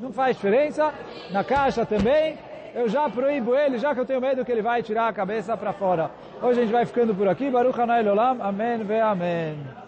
não 0.00 0.12
faz 0.12 0.36
diferença, 0.36 0.92
na 1.30 1.44
caixa 1.44 1.86
também, 1.86 2.36
eu 2.74 2.88
já 2.88 3.08
proíbo 3.08 3.54
ele, 3.54 3.78
já 3.78 3.94
que 3.94 4.00
eu 4.00 4.06
tenho 4.06 4.20
medo 4.20 4.44
que 4.44 4.50
ele 4.50 4.62
vai 4.62 4.82
tirar 4.82 5.06
a 5.06 5.12
cabeça 5.12 5.56
para 5.56 5.72
fora. 5.72 6.10
Hoje 6.42 6.58
a 6.58 6.62
gente 6.64 6.72
vai 6.72 6.84
ficando 6.84 7.14
por 7.14 7.28
aqui, 7.28 7.48
Baruch 7.48 7.80
Hanai 7.80 8.06
Olam, 8.08 8.38
Amém 8.40 8.78
ve 8.78 9.00
Amém. 9.00 9.81